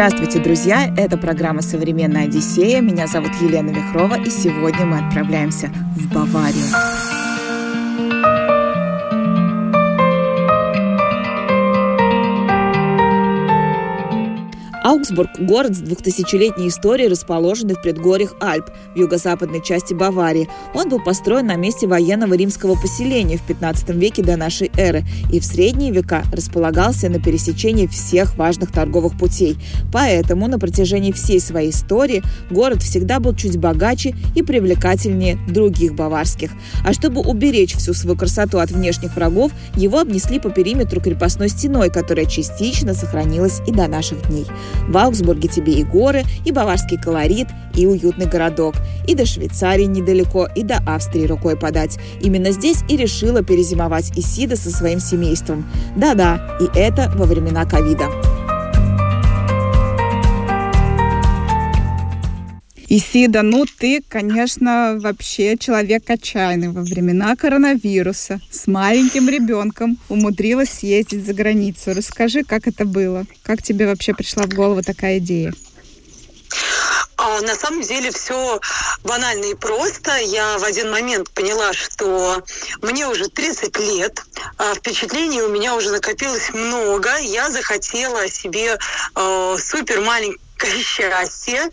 Здравствуйте, 0.00 0.38
друзья! 0.38 0.94
Это 0.96 1.18
программа 1.18 1.60
«Современная 1.60 2.24
Одиссея». 2.24 2.80
Меня 2.80 3.06
зовут 3.06 3.32
Елена 3.42 3.68
Вихрова, 3.68 4.14
и 4.14 4.30
сегодня 4.30 4.86
мы 4.86 4.96
отправляемся 4.96 5.66
в 5.94 6.10
Баварию. 6.14 6.64
Аугсбург– 15.00 15.30
город 15.38 15.74
с 15.74 15.78
двухтысячелетней 15.78 16.68
историей, 16.68 17.08
расположенный 17.08 17.72
в 17.72 17.80
предгорьях 17.80 18.34
Альп 18.38 18.66
в 18.94 18.98
юго-западной 18.98 19.62
части 19.64 19.94
Баварии. 19.94 20.46
Он 20.74 20.90
был 20.90 21.02
построен 21.02 21.46
на 21.46 21.56
месте 21.56 21.86
военного 21.86 22.34
римского 22.34 22.74
поселения 22.74 23.38
в 23.38 23.42
15 23.46 23.88
веке 23.90 24.22
до 24.22 24.36
нашей 24.36 24.70
эры 24.76 25.04
и 25.32 25.40
в 25.40 25.44
средние 25.46 25.90
века 25.90 26.24
располагался 26.34 27.08
на 27.08 27.18
пересечении 27.18 27.86
всех 27.86 28.36
важных 28.36 28.72
торговых 28.72 29.16
путей. 29.16 29.56
Поэтому 29.90 30.48
на 30.48 30.58
протяжении 30.58 31.12
всей 31.12 31.40
своей 31.40 31.70
истории 31.70 32.22
город 32.50 32.82
всегда 32.82 33.20
был 33.20 33.34
чуть 33.34 33.56
богаче 33.56 34.14
и 34.34 34.42
привлекательнее 34.42 35.38
других 35.48 35.94
баварских. 35.94 36.50
А 36.84 36.92
чтобы 36.92 37.22
уберечь 37.22 37.74
всю 37.74 37.94
свою 37.94 38.18
красоту 38.18 38.58
от 38.58 38.70
внешних 38.70 39.16
врагов, 39.16 39.50
его 39.76 39.98
обнесли 39.98 40.38
по 40.38 40.50
периметру 40.50 41.00
крепостной 41.00 41.48
стеной, 41.48 41.88
которая 41.88 42.26
частично 42.26 42.92
сохранилась 42.92 43.62
и 43.66 43.72
до 43.72 43.88
наших 43.88 44.28
дней. 44.28 44.44
В 44.90 44.96
Аугсбурге 44.98 45.48
тебе 45.48 45.74
и 45.74 45.84
горы, 45.84 46.24
и 46.44 46.50
баварский 46.50 47.00
колорит, 47.00 47.46
и 47.76 47.86
уютный 47.86 48.26
городок. 48.26 48.74
И 49.06 49.14
до 49.14 49.24
Швейцарии 49.24 49.84
недалеко, 49.84 50.48
и 50.54 50.64
до 50.64 50.78
Австрии 50.78 51.26
рукой 51.26 51.56
подать. 51.56 51.98
Именно 52.20 52.50
здесь 52.50 52.82
и 52.88 52.96
решила 52.96 53.42
перезимовать 53.44 54.10
Исида 54.18 54.56
со 54.56 54.70
своим 54.70 54.98
семейством. 54.98 55.64
Да-да, 55.96 56.58
и 56.60 56.76
это 56.76 57.10
во 57.14 57.24
времена 57.24 57.64
ковида. 57.64 58.06
Исида, 62.92 63.42
ну 63.42 63.66
ты, 63.66 64.02
конечно, 64.08 64.98
вообще 64.98 65.56
человек 65.56 66.10
отчаянный 66.10 66.70
во 66.70 66.80
времена 66.82 67.36
коронавируса. 67.36 68.40
С 68.50 68.66
маленьким 68.66 69.28
ребенком 69.28 69.96
умудрилась 70.08 70.70
съездить 70.70 71.24
за 71.24 71.32
границу. 71.32 71.94
Расскажи, 71.94 72.42
как 72.42 72.66
это 72.66 72.84
было? 72.84 73.26
Как 73.44 73.62
тебе 73.62 73.86
вообще 73.86 74.12
пришла 74.12 74.42
в 74.42 74.48
голову 74.48 74.82
такая 74.82 75.18
идея? 75.18 75.54
А 77.16 77.40
на 77.42 77.54
самом 77.54 77.82
деле 77.82 78.10
все 78.10 78.58
банально 79.04 79.44
и 79.44 79.54
просто. 79.54 80.16
Я 80.16 80.58
в 80.58 80.64
один 80.64 80.90
момент 80.90 81.30
поняла, 81.30 81.72
что 81.72 82.42
мне 82.82 83.06
уже 83.06 83.28
30 83.28 83.78
лет, 83.78 84.20
а 84.58 84.74
впечатлений 84.74 85.42
у 85.42 85.48
меня 85.48 85.76
уже 85.76 85.92
накопилось 85.92 86.52
много. 86.52 87.10
Я 87.18 87.50
захотела 87.50 88.28
себе 88.28 88.76
э, 89.14 89.56
супер 89.60 90.00
маленький 90.00 90.40
счастье. 90.66 91.70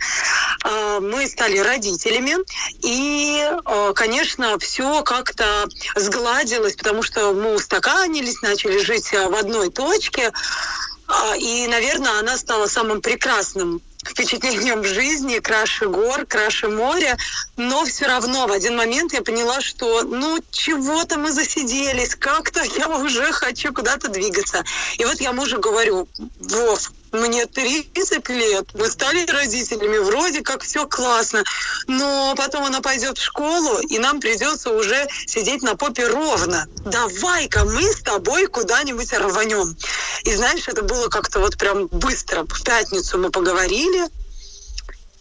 А, 0.64 1.00
мы 1.00 1.28
стали 1.28 1.58
родителями, 1.58 2.36
и, 2.84 3.44
а, 3.66 3.94
конечно, 3.94 4.58
все 4.60 5.04
как-то 5.04 5.68
сгладилось, 5.96 6.76
потому 6.76 7.04
что 7.04 7.34
мы 7.34 7.56
устаканились, 7.56 8.42
начали 8.42 8.80
жить 8.80 9.12
в 9.12 9.36
одной 9.36 9.70
точке. 9.70 10.32
А, 11.08 11.36
и, 11.38 11.68
наверное, 11.68 12.20
она 12.20 12.38
стала 12.38 12.68
самым 12.68 13.02
прекрасным 13.02 13.82
впечатлением 14.10 14.84
жизни, 14.84 15.40
краше 15.40 15.88
гор, 15.88 16.26
краше 16.26 16.68
моря, 16.68 17.18
но 17.56 17.86
все 17.86 18.08
равно 18.08 18.48
в 18.48 18.52
один 18.52 18.76
момент 18.76 19.14
я 19.14 19.22
поняла, 19.22 19.62
что 19.62 20.04
ну 20.04 20.40
чего-то 20.52 21.18
мы 21.18 21.32
засиделись, 21.32 22.16
как-то 22.16 22.62
я 22.78 22.88
уже 22.88 23.32
хочу 23.32 23.74
куда-то 23.74 24.10
двигаться. 24.10 24.64
И 24.98 25.06
вот 25.06 25.20
я 25.22 25.34
мужу 25.34 25.60
говорю, 25.60 26.08
Вов, 26.40 26.92
мне 27.12 27.46
30 27.46 28.30
лет, 28.30 28.70
мы 28.74 28.90
стали 28.90 29.26
родителями, 29.26 29.98
вроде 29.98 30.42
как 30.42 30.64
все 30.64 30.86
классно, 30.88 31.44
но 31.88 32.34
потом 32.36 32.66
она 32.66 32.82
пойдет 32.82 33.18
в 33.18 33.24
школу, 33.24 33.80
и 33.80 33.98
нам 33.98 34.20
придется 34.20 34.72
уже 34.72 35.08
сидеть 35.26 35.62
на 35.62 35.76
попе 35.76 36.08
ровно. 36.08 36.68
Давай-ка 36.86 37.64
мы 37.66 37.84
с 37.84 38.02
тобой 38.02 38.48
куда-нибудь 38.48 39.12
рванем. 39.14 39.76
И 40.24 40.36
знаешь, 40.36 40.68
это 40.68 40.82
было 40.82 41.10
как-то 41.10 41.40
вот 41.40 41.58
прям 41.58 41.88
быстро. 41.88 42.44
В 42.44 42.64
пятницу 42.64 43.18
мы 43.18 43.30
поговорили, 43.30 44.08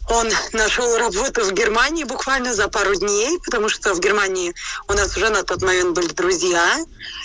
он 0.08 0.28
нашел 0.52 0.96
работу 0.98 1.44
в 1.44 1.52
Германии 1.52 2.04
буквально 2.04 2.54
за 2.54 2.68
пару 2.68 2.94
дней, 2.94 3.38
потому 3.44 3.68
что 3.68 3.94
в 3.94 4.00
Германии 4.00 4.54
у 4.88 4.92
нас 4.92 5.16
уже 5.16 5.30
на 5.30 5.42
тот 5.42 5.62
момент 5.62 5.94
были 5.94 6.08
друзья. 6.08 6.78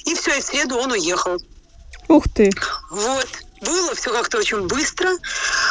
И 0.06 0.16
все, 0.16 0.38
и 0.38 0.42
в 0.42 0.46
среду 0.46 0.78
он 0.78 0.92
уехал. 0.92 1.38
Ух 2.08 2.26
ты! 2.34 2.52
Вот 2.90 3.28
было 3.61 3.94
все 3.95 4.11
как-то 4.11 4.39
очень 4.39 4.67
быстро. 4.67 5.09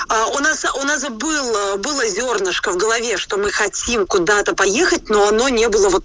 А, 0.09 0.27
у 0.27 0.39
нас, 0.39 0.65
у 0.81 0.85
нас 0.85 1.03
было, 1.05 1.77
было 1.77 2.07
зернышко 2.07 2.71
в 2.71 2.77
голове, 2.77 3.17
что 3.17 3.37
мы 3.37 3.51
хотим 3.51 4.07
куда-то 4.07 4.55
поехать, 4.55 5.09
но 5.09 5.29
оно 5.29 5.49
не 5.49 5.69
было 5.69 5.89
вот 5.89 6.05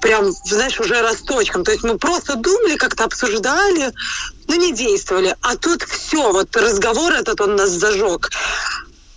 прям, 0.00 0.32
знаешь, 0.44 0.78
уже 0.80 1.00
росточком. 1.00 1.64
То 1.64 1.72
есть 1.72 1.84
мы 1.84 1.98
просто 1.98 2.34
думали, 2.36 2.76
как-то 2.76 3.04
обсуждали, 3.04 3.92
но 4.48 4.54
не 4.56 4.72
действовали. 4.72 5.36
А 5.42 5.56
тут 5.56 5.82
все, 5.82 6.32
вот 6.32 6.54
разговор 6.56 7.12
этот 7.12 7.40
он 7.40 7.56
нас 7.56 7.70
зажег. 7.70 8.30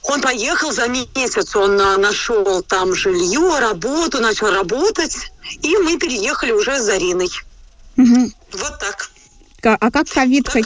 Он 0.04 0.22
поехал 0.22 0.72
за 0.72 0.88
месяц, 0.88 1.56
он 1.56 1.78
нашел 1.78 2.62
там 2.62 2.94
жилье, 2.94 3.58
работу, 3.60 4.22
начал 4.22 4.52
работать, 4.52 5.18
и 5.64 5.76
мы 5.78 5.98
переехали 5.98 6.52
уже 6.52 6.80
с 6.80 6.84
Зариной. 6.84 7.32
А 9.66 9.92
как 9.92 10.08
ковид, 10.08 10.50
как, 10.50 10.66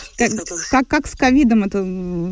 как, 0.69 0.87
как 0.87 1.07
с 1.07 1.15
ковидом 1.15 1.63
это 1.63 1.85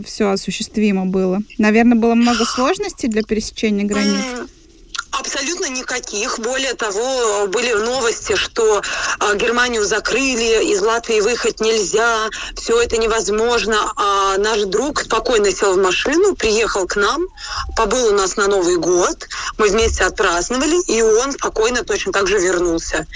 все 0.06 0.30
осуществимо 0.30 1.06
было? 1.06 1.40
Наверное, 1.58 1.98
было 1.98 2.14
много 2.14 2.46
сложностей 2.46 3.08
для 3.08 3.24
пересечения 3.24 3.86
границ? 3.86 4.48
Абсолютно 5.12 5.66
никаких. 5.70 6.40
Более 6.40 6.74
того, 6.74 7.48
были 7.48 7.74
новости, 7.74 8.36
что 8.36 8.82
э, 8.82 9.36
Германию 9.38 9.84
закрыли, 9.84 10.72
из 10.72 10.82
Латвии 10.82 11.22
выехать 11.22 11.60
нельзя, 11.60 12.30
все 12.56 12.80
это 12.82 12.98
невозможно. 12.98 13.94
А 13.96 14.38
наш 14.38 14.62
друг 14.64 15.02
спокойно 15.02 15.52
сел 15.52 15.74
в 15.74 15.82
машину, 15.82 16.36
приехал 16.36 16.86
к 16.86 16.98
нам, 16.98 17.26
побыл 17.76 18.10
у 18.10 18.12
нас 18.12 18.36
на 18.38 18.48
Новый 18.48 18.78
год, 18.78 19.28
мы 19.58 19.70
вместе 19.70 20.04
отпраздновали, 20.04 20.84
и 20.84 21.02
он 21.02 21.32
спокойно 21.32 21.84
точно 21.84 22.12
так 22.12 22.28
же 22.28 22.38
вернулся. 22.38 23.08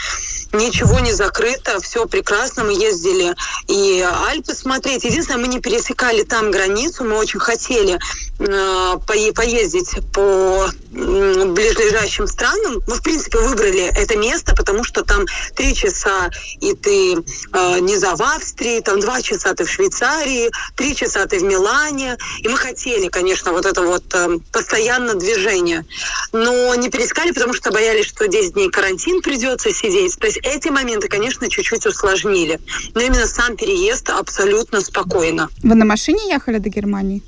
Ничего 0.53 0.99
не 0.99 1.13
закрыто, 1.13 1.79
все 1.79 2.05
прекрасно, 2.05 2.65
мы 2.65 2.73
ездили 2.73 3.33
и 3.67 4.01
Альпы 4.01 4.53
смотреть. 4.53 5.05
Единственное, 5.05 5.39
мы 5.39 5.47
не 5.47 5.61
пересекали 5.61 6.23
там 6.23 6.51
границу, 6.51 7.05
мы 7.05 7.15
очень 7.15 7.39
хотели 7.39 7.97
э, 8.39 8.97
поездить 9.33 9.95
по 10.11 10.69
ближайшим 10.91 12.27
странам. 12.27 12.81
Мы, 12.85 12.95
в 12.95 13.01
принципе, 13.01 13.37
выбрали 13.39 13.85
это 13.95 14.17
место, 14.17 14.53
потому 14.53 14.83
что 14.83 15.03
там 15.03 15.25
три 15.55 15.73
часа, 15.73 16.29
и 16.59 16.73
ты 16.73 17.13
э, 17.13 17.79
не 17.79 17.95
за 17.95 18.15
в 18.15 18.21
Австрии, 18.21 18.81
там 18.81 18.99
два 18.99 19.21
часа 19.21 19.53
ты 19.53 19.63
в 19.63 19.69
Швейцарии, 19.69 20.51
три 20.75 20.95
часа 20.95 21.25
ты 21.27 21.39
в 21.39 21.43
Милане. 21.43 22.17
И 22.39 22.49
мы 22.49 22.57
хотели, 22.57 23.07
конечно, 23.07 23.53
вот 23.53 23.65
это 23.65 23.81
вот 23.83 24.03
э, 24.13 24.37
постоянно 24.51 25.15
движение. 25.15 25.85
Но 26.33 26.73
не 26.75 26.89
перескали, 26.89 27.31
потому 27.31 27.53
что 27.53 27.71
боялись, 27.71 28.05
что 28.05 28.27
10 28.27 28.53
дней 28.53 28.69
карантин 28.69 29.21
придется 29.21 29.73
сидеть. 29.73 30.17
То 30.17 30.27
есть 30.27 30.39
эти 30.43 30.69
моменты, 30.69 31.07
конечно, 31.07 31.49
чуть-чуть 31.49 31.85
усложнили. 31.85 32.59
Но 32.93 33.01
именно 33.01 33.27
сам 33.27 33.57
переезд 33.57 34.09
абсолютно 34.09 34.81
спокойно. 34.81 35.49
Вы 35.61 35.75
на 35.75 35.85
машине 35.85 36.29
ехали 36.29 36.57
до 36.57 36.69
Германии? 36.69 37.21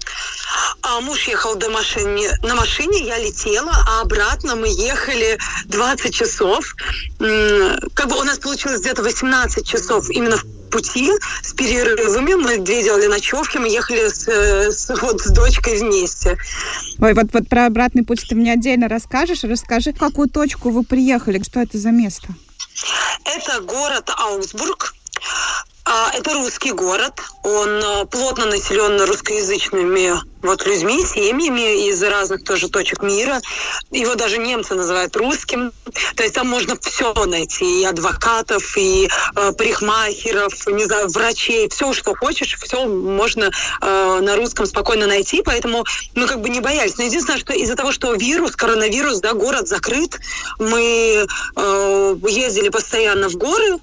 А 0.81 1.01
муж 1.01 1.27
ехал 1.27 1.55
до 1.55 1.69
машины. 1.69 2.29
На 2.43 2.55
машине 2.55 3.05
я 3.05 3.17
летела, 3.17 3.73
а 3.87 4.01
обратно 4.01 4.55
мы 4.55 4.67
ехали 4.67 5.37
20 5.65 6.13
часов. 6.13 6.75
Как 7.19 8.07
бы 8.07 8.19
у 8.19 8.23
нас 8.23 8.39
получилось 8.39 8.81
где-то 8.81 9.03
18 9.03 9.65
часов 9.65 10.09
именно 10.09 10.37
в 10.37 10.45
пути 10.73 11.11
с 11.43 11.53
перерывами. 11.53 12.33
Мы 12.33 12.57
две 12.57 12.83
делали 12.83 13.07
ночевки, 13.07 13.57
мы 13.57 13.69
ехали 13.69 14.09
с, 14.09 14.27
с, 14.27 14.89
вот, 15.01 15.21
с 15.21 15.31
дочкой 15.31 15.77
вместе. 15.77 16.37
Ой, 16.99 17.13
вот, 17.13 17.27
вот 17.31 17.47
про 17.47 17.67
обратный 17.67 18.03
путь 18.03 18.25
ты 18.27 18.35
мне 18.35 18.53
отдельно 18.53 18.89
расскажешь. 18.89 19.43
Расскажи, 19.43 19.93
в 19.93 19.99
какую 19.99 20.29
точку 20.29 20.71
вы 20.71 20.83
приехали, 20.83 21.41
что 21.43 21.59
это 21.59 21.77
за 21.77 21.91
место? 21.91 22.27
Это 23.25 23.61
город 23.61 24.09
Аусбург. 24.17 24.95
А, 25.85 26.11
это 26.13 26.33
русский 26.33 26.71
город. 26.71 27.19
Он 27.43 27.69
э, 27.69 28.05
плотно 28.05 28.45
населен 28.45 29.01
русскоязычными 29.01 30.13
вот 30.41 30.65
людьми, 30.65 31.03
семьями 31.05 31.89
из 31.89 32.01
разных 32.03 32.43
тоже 32.43 32.69
точек 32.69 33.01
мира. 33.01 33.41
Его 33.91 34.15
даже 34.15 34.37
немцы 34.37 34.75
называют 34.75 35.15
русским. 35.17 35.71
То 36.15 36.23
есть 36.23 36.35
там 36.35 36.47
можно 36.47 36.77
все 36.79 37.13
найти. 37.25 37.81
И 37.81 37.85
адвокатов, 37.85 38.77
и 38.77 39.09
э, 39.35 39.51
парикмахеров, 39.51 40.67
не 40.67 40.85
знаю, 40.85 41.09
врачей. 41.09 41.67
Все, 41.67 41.91
что 41.91 42.15
хочешь, 42.15 42.57
все 42.61 42.85
можно 42.85 43.51
э, 43.81 44.19
на 44.21 44.35
русском 44.37 44.65
спокойно 44.65 45.05
найти. 45.05 45.41
Поэтому 45.43 45.83
мы 46.15 46.27
как 46.27 46.39
бы 46.39 46.47
не 46.47 46.61
боялись. 46.61 46.97
Но 46.97 47.03
единственное, 47.03 47.39
что 47.39 47.53
из-за 47.53 47.75
того, 47.75 47.91
что 47.91 48.13
вирус, 48.13 48.55
коронавирус, 48.55 49.19
да, 49.19 49.33
город 49.33 49.67
закрыт, 49.67 50.17
мы 50.59 51.25
э, 51.57 52.15
ездили 52.29 52.69
постоянно 52.69 53.27
в 53.27 53.35
горы, 53.35 53.79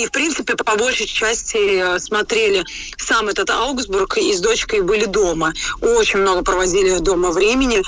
и, 0.00 0.06
в 0.06 0.10
принципе, 0.10 0.56
по 0.56 0.76
большей 0.76 1.06
части 1.06 1.56
э, 1.56 1.98
смотрели 1.98 2.64
сам 2.96 3.28
этот 3.28 3.50
Аугсбург 3.50 4.16
и 4.16 4.32
с 4.32 4.40
дочкой 4.40 4.80
были 4.80 5.04
дома. 5.04 5.52
Очень 5.80 6.20
много 6.20 6.42
проводили 6.42 6.98
дома 6.98 7.30
времени 7.30 7.82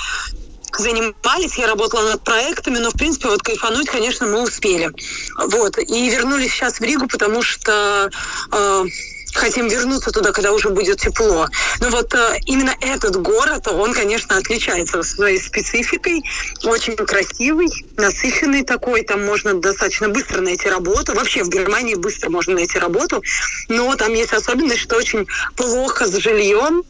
занимались, 0.75 1.55
я 1.57 1.67
работала 1.67 2.09
над 2.09 2.23
проектами, 2.23 2.79
но, 2.79 2.89
в 2.89 2.93
принципе, 2.93 3.27
вот 3.27 3.43
кайфануть, 3.43 3.87
конечно, 3.87 4.25
мы 4.25 4.41
успели. 4.41 4.89
Вот. 5.37 5.77
И 5.77 6.09
вернулись 6.09 6.51
сейчас 6.51 6.79
в 6.79 6.81
Ригу, 6.81 7.07
потому 7.07 7.43
что 7.43 8.09
э, 8.51 8.85
хотим 9.33 9.67
вернуться 9.67 10.11
туда, 10.11 10.31
когда 10.31 10.51
уже 10.51 10.69
будет 10.69 10.99
тепло. 10.99 11.47
Но 11.79 11.89
вот 11.89 12.13
э, 12.13 12.39
именно 12.45 12.75
этот 12.81 13.15
город, 13.21 13.67
он, 13.67 13.93
конечно, 13.93 14.37
отличается 14.37 15.03
своей 15.03 15.39
спецификой. 15.39 16.21
Очень 16.63 16.95
красивый, 16.95 17.69
насыщенный 17.97 18.63
такой. 18.63 19.03
Там 19.03 19.25
можно 19.25 19.53
достаточно 19.53 20.09
быстро 20.09 20.41
найти 20.41 20.69
работу. 20.69 21.13
Вообще 21.13 21.43
в 21.43 21.49
Германии 21.49 21.95
быстро 21.95 22.29
можно 22.29 22.53
найти 22.55 22.79
работу. 22.79 23.23
Но 23.69 23.95
там 23.95 24.13
есть 24.13 24.33
особенность, 24.33 24.81
что 24.81 24.95
очень 24.95 25.27
плохо 25.55 26.05
с 26.07 26.15
жильем 26.15 26.83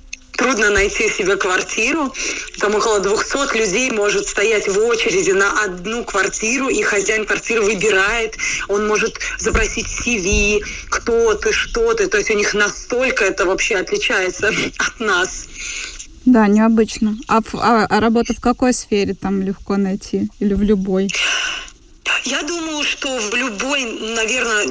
трудно 0.44 0.70
найти 0.70 1.10
себе 1.10 1.38
квартиру. 1.38 2.14
Там 2.60 2.76
около 2.76 3.00
200 3.00 3.58
людей 3.58 3.92
может 3.92 4.28
стоять 4.28 4.68
в 4.68 4.78
очереди 4.78 5.32
на 5.32 5.64
одну 5.64 6.04
квартиру, 6.04 6.68
и 6.68 6.82
хозяин 6.84 7.26
квартиры 7.26 7.62
выбирает. 7.62 8.36
Он 8.68 8.88
может 8.88 9.20
запросить 9.40 9.88
CV, 9.88 10.62
кто 10.90 11.34
ты, 11.36 11.54
что 11.54 11.94
ты. 11.94 12.08
То 12.08 12.18
есть 12.18 12.30
у 12.30 12.34
них 12.34 12.54
настолько 12.54 13.24
это 13.24 13.46
вообще 13.46 13.78
отличается 13.78 14.50
от 14.50 15.00
нас. 15.00 15.48
Да, 16.26 16.48
необычно. 16.48 17.18
А, 17.28 17.40
а, 17.54 17.86
а 17.86 18.00
работа 18.00 18.34
в 18.34 18.42
какой 18.42 18.74
сфере 18.74 19.14
там 19.14 19.42
легко 19.42 19.78
найти? 19.78 20.30
Или 20.40 20.54
в 20.54 20.62
любой? 20.62 21.10
Я 22.26 22.42
думаю, 22.44 22.84
что 22.84 23.18
в 23.18 23.36
любой, 23.36 23.84
наверное, 23.86 24.66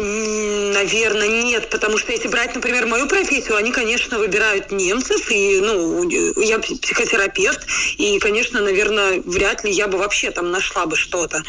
наверное, 0.75 1.29
нет, 1.29 1.71
потому 1.71 1.99
что 1.99 2.13
если 2.13 2.29
брать, 2.29 2.55
например, 2.55 2.87
мою 2.87 3.07
профессию, 3.07 3.57
они, 3.57 3.73
конечно, 3.73 4.19
выбирают 4.19 4.71
немцев, 4.71 5.31
и, 5.31 5.61
ну, 5.61 6.09
я 6.41 6.59
психотерапевт, 6.59 7.61
и, 7.99 8.19
конечно, 8.19 8.61
наверное, 8.61 9.23
вряд 9.25 9.65
ли 9.65 9.73
я 9.73 9.87
бы 9.87 9.99
вообще 9.99 10.31
там 10.31 10.51
нашла 10.51 10.87
бы 10.87 10.97
что-то, 10.97 11.43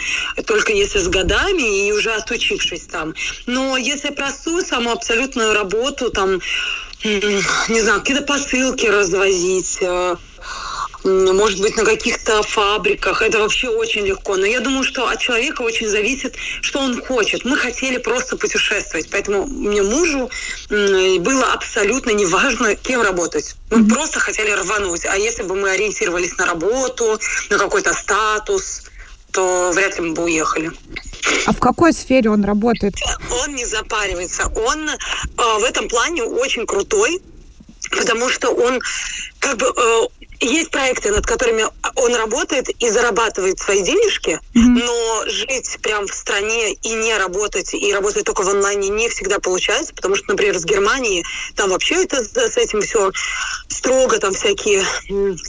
только 0.45 0.73
если 0.73 0.99
с 0.99 1.07
годами 1.07 1.87
и 1.87 1.91
уже 1.91 2.11
отучившись 2.11 2.83
там. 2.83 3.13
Но 3.45 3.77
если 3.77 4.09
простую, 4.09 4.65
саму 4.65 4.91
абсолютную 4.91 5.53
работу, 5.53 6.09
там, 6.09 6.41
не 7.03 7.81
знаю, 7.81 7.99
какие-то 7.99 8.23
посылки 8.23 8.85
развозить, 8.85 9.77
э, 9.81 10.15
может 11.03 11.59
быть, 11.61 11.75
на 11.75 11.83
каких-то 11.83 12.41
фабриках. 12.43 13.21
Это 13.21 13.39
вообще 13.39 13.69
очень 13.69 14.05
легко. 14.05 14.35
Но 14.37 14.45
я 14.45 14.59
думаю, 14.59 14.83
что 14.83 15.07
от 15.07 15.19
человека 15.19 15.61
очень 15.61 15.87
зависит, 15.87 16.35
что 16.61 16.79
он 16.79 17.01
хочет. 17.01 17.45
Мы 17.45 17.57
хотели 17.57 17.97
просто 17.97 18.37
путешествовать, 18.37 19.09
поэтому 19.09 19.45
мне 19.45 19.81
мужу 19.81 20.29
было 20.69 21.53
абсолютно 21.53 22.11
неважно, 22.11 22.75
кем 22.75 23.01
работать. 23.01 23.55
Мы 23.69 23.79
mm-hmm. 23.79 23.93
просто 23.93 24.19
хотели 24.19 24.51
рвануть. 24.51 25.05
А 25.05 25.17
если 25.17 25.43
бы 25.43 25.55
мы 25.55 25.71
ориентировались 25.71 26.37
на 26.37 26.45
работу, 26.45 27.19
на 27.49 27.57
какой-то 27.57 27.93
статус, 27.93 28.83
то 29.31 29.71
вряд 29.73 29.97
ли 29.97 30.05
мы 30.05 30.13
бы 30.13 30.23
уехали. 30.23 30.71
А 31.45 31.53
в 31.53 31.59
какой 31.59 31.91
сфере 31.91 32.29
он 32.29 32.45
работает? 32.45 32.93
Он 33.43 33.55
не 33.55 33.65
запаривается. 33.65 34.47
Он 34.47 34.89
э, 34.89 34.95
в 35.59 35.63
этом 35.63 35.87
плане 35.87 36.23
очень 36.23 36.65
крутой, 36.67 37.19
потому 37.89 38.29
что 38.29 38.51
он 38.51 38.79
как 39.39 39.57
бы 39.57 39.73
э, 39.75 40.22
есть 40.39 40.71
проекты, 40.71 41.11
над 41.11 41.25
которыми 41.25 41.65
он 41.95 42.15
работает 42.15 42.69
и 42.69 42.89
зарабатывает 42.89 43.59
свои 43.59 43.81
денежки, 43.81 44.39
mm-hmm. 44.53 44.61
но 44.85 45.23
жить 45.27 45.77
прям 45.81 46.07
в 46.07 46.13
стране 46.13 46.73
и 46.73 46.93
не 46.93 47.17
работать, 47.17 47.73
и 47.73 47.93
работать 47.93 48.25
только 48.25 48.43
в 48.43 48.49
онлайне 48.49 48.89
не 48.89 49.09
всегда 49.09 49.39
получается, 49.39 49.93
потому 49.93 50.15
что, 50.15 50.25
например, 50.29 50.57
с 50.57 50.65
Германии 50.65 51.23
там 51.55 51.69
вообще 51.69 52.03
это 52.03 52.23
с 52.23 52.57
этим 52.57 52.81
все 52.81 53.11
строго, 53.67 54.19
там 54.19 54.33
всякие, 54.33 54.83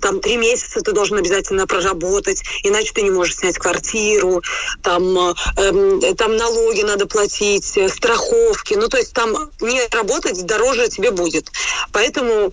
там 0.00 0.20
три 0.20 0.36
месяца 0.36 0.80
ты 0.80 0.92
должен 0.92 1.18
обязательно 1.18 1.66
проработать, 1.66 2.42
иначе 2.62 2.92
ты 2.92 3.02
не 3.02 3.10
можешь 3.10 3.36
снять 3.36 3.58
квартиру, 3.58 4.42
там, 4.82 5.34
э, 5.56 6.14
там 6.16 6.36
налоги 6.36 6.82
надо 6.82 7.06
платить, 7.06 7.78
страховки, 7.90 8.74
ну 8.74 8.88
то 8.88 8.96
есть 8.96 9.12
там 9.12 9.50
не 9.60 9.80
работать 9.90 10.44
дороже 10.44 10.88
тебе 10.88 11.10
будет. 11.10 11.50
Поэтому 11.92 12.52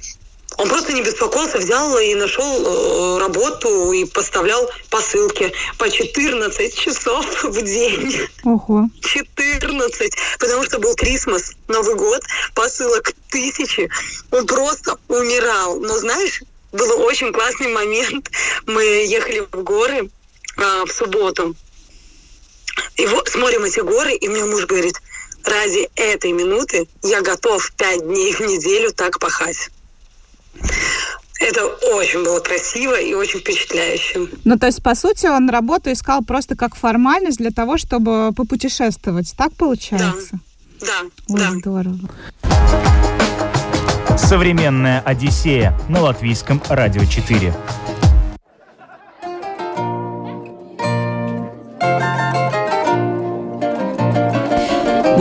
он 0.57 0.69
просто 0.69 0.93
не 0.93 1.01
беспокоился, 1.01 1.57
взял 1.57 1.97
и 1.97 2.13
нашел 2.15 2.43
э, 2.45 3.19
работу 3.19 3.91
и 3.91 4.05
поставлял 4.05 4.69
посылки 4.89 5.51
по 5.77 5.89
14 5.89 6.75
часов 6.75 7.43
в 7.43 7.61
день. 7.63 8.19
Ого. 8.43 8.87
14. 9.01 10.13
Потому 10.39 10.63
что 10.63 10.79
был 10.79 10.93
Крисмас, 10.95 11.53
Новый 11.67 11.95
год, 11.95 12.21
посылок 12.53 13.13
тысячи. 13.29 13.89
Он 14.31 14.45
просто 14.45 14.97
умирал. 15.07 15.79
Но 15.79 15.97
знаешь, 15.97 16.43
был 16.71 17.01
очень 17.01 17.31
классный 17.31 17.67
момент. 17.67 18.29
Мы 18.65 18.83
ехали 18.83 19.47
в 19.51 19.63
горы 19.63 20.09
а, 20.57 20.85
в 20.85 20.91
субботу. 20.91 21.55
И 22.97 23.05
вот 23.07 23.29
смотрим 23.29 23.63
эти 23.63 23.79
горы, 23.79 24.13
и 24.13 24.27
мне 24.27 24.45
муж 24.45 24.65
говорит, 24.65 25.01
ради 25.43 25.89
этой 25.95 26.31
минуты 26.31 26.87
я 27.03 27.21
готов 27.21 27.71
пять 27.77 28.01
дней 28.05 28.33
в 28.33 28.41
неделю 28.41 28.91
так 28.91 29.19
пахать. 29.19 29.69
Это 31.39 31.65
очень 31.95 32.23
было 32.23 32.39
красиво 32.39 32.99
и 32.99 33.13
очень 33.15 33.39
впечатляюще. 33.39 34.27
Ну, 34.43 34.59
то 34.59 34.67
есть, 34.67 34.83
по 34.83 34.93
сути, 34.93 35.25
он 35.25 35.49
работу 35.49 35.91
искал 35.91 36.23
просто 36.23 36.55
как 36.55 36.75
формальность 36.75 37.39
для 37.39 37.49
того, 37.49 37.77
чтобы 37.77 38.31
попутешествовать. 38.35 39.33
Так 39.35 39.51
получается? 39.53 40.39
Да. 40.79 40.87
Да. 40.87 41.01
Ой, 41.29 41.39
да. 41.39 41.51
здорово. 41.51 42.09
Современная 44.17 45.01
Одиссея 45.01 45.77
на 45.89 46.01
латвийском 46.01 46.61
радио 46.69 47.05
4. 47.05 47.53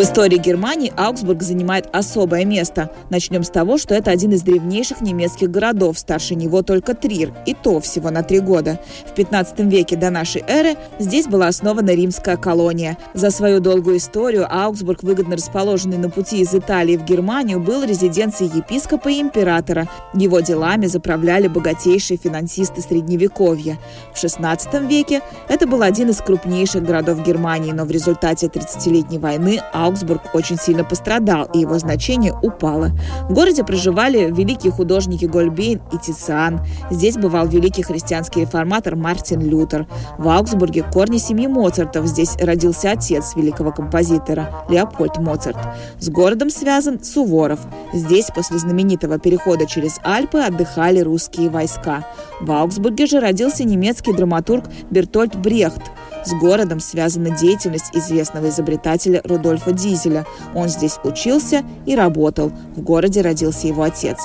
В 0.00 0.02
истории 0.02 0.38
Германии 0.38 0.94
Аугсбург 0.96 1.42
занимает 1.42 1.86
особое 1.94 2.46
место. 2.46 2.90
Начнем 3.10 3.44
с 3.44 3.50
того, 3.50 3.76
что 3.76 3.94
это 3.94 4.10
один 4.10 4.32
из 4.32 4.40
древнейших 4.40 5.02
немецких 5.02 5.50
городов, 5.50 5.98
старше 5.98 6.34
него 6.34 6.62
только 6.62 6.94
Трир, 6.94 7.34
и 7.44 7.52
то 7.52 7.80
всего 7.80 8.08
на 8.08 8.22
три 8.22 8.40
года. 8.40 8.80
В 9.06 9.14
15 9.14 9.58
веке 9.58 9.96
до 9.96 10.08
нашей 10.08 10.42
эры 10.48 10.76
здесь 10.98 11.26
была 11.26 11.48
основана 11.48 11.90
римская 11.90 12.38
колония. 12.38 12.96
За 13.12 13.30
свою 13.30 13.60
долгую 13.60 13.98
историю 13.98 14.46
Аугсбург, 14.50 15.02
выгодно 15.02 15.36
расположенный 15.36 15.98
на 15.98 16.08
пути 16.08 16.40
из 16.40 16.54
Италии 16.54 16.96
в 16.96 17.04
Германию, 17.04 17.60
был 17.60 17.84
резиденцией 17.84 18.56
епископа 18.56 19.10
и 19.10 19.20
императора. 19.20 19.86
Его 20.14 20.40
делами 20.40 20.86
заправляли 20.86 21.46
богатейшие 21.46 22.16
финансисты 22.16 22.80
Средневековья. 22.80 23.78
В 24.14 24.18
16 24.18 24.80
веке 24.88 25.20
это 25.50 25.66
был 25.66 25.82
один 25.82 26.08
из 26.08 26.22
крупнейших 26.22 26.86
городов 26.86 27.22
Германии, 27.22 27.72
но 27.72 27.84
в 27.84 27.90
результате 27.90 28.46
30-летней 28.46 29.18
войны 29.18 29.60
Аугсбург 29.74 29.89
Аугсбург 29.90 30.22
очень 30.34 30.56
сильно 30.56 30.84
пострадал, 30.84 31.48
и 31.52 31.58
его 31.58 31.76
значение 31.80 32.32
упало. 32.42 32.92
В 33.28 33.32
городе 33.32 33.64
проживали 33.64 34.30
великие 34.30 34.70
художники 34.70 35.24
Гольбейн 35.24 35.80
и 35.92 35.98
Тициан. 35.98 36.60
Здесь 36.90 37.16
бывал 37.16 37.48
великий 37.48 37.82
христианский 37.82 38.42
реформатор 38.42 38.94
Мартин 38.94 39.40
Лютер. 39.40 39.88
В 40.16 40.28
Аугсбурге 40.28 40.84
корни 40.84 41.18
семьи 41.18 41.48
Моцартов. 41.48 42.06
Здесь 42.06 42.36
родился 42.40 42.92
отец 42.92 43.34
великого 43.34 43.72
композитора 43.72 44.64
Леопольд 44.68 45.18
Моцарт. 45.18 45.58
С 45.98 46.08
городом 46.08 46.50
связан 46.50 47.02
Суворов. 47.02 47.58
Здесь 47.92 48.30
после 48.32 48.58
знаменитого 48.58 49.18
перехода 49.18 49.66
через 49.66 49.98
Альпы 50.04 50.38
отдыхали 50.38 51.00
русские 51.00 51.50
войска. 51.50 52.06
В 52.40 52.52
Аугсбурге 52.52 53.06
же 53.06 53.18
родился 53.18 53.64
немецкий 53.64 54.12
драматург 54.12 54.66
Бертольд 54.90 55.34
Брехт. 55.34 55.82
С 56.24 56.32
городом 56.34 56.80
связана 56.80 57.30
деятельность 57.30 57.90
известного 57.94 58.48
изобретателя 58.48 59.22
Рудольфа 59.24 59.72
Дизеля. 59.72 60.26
Он 60.54 60.68
здесь 60.68 60.98
учился 61.02 61.62
и 61.86 61.94
работал. 61.94 62.52
В 62.76 62.82
городе 62.82 63.22
родился 63.22 63.66
его 63.66 63.82
отец. 63.82 64.18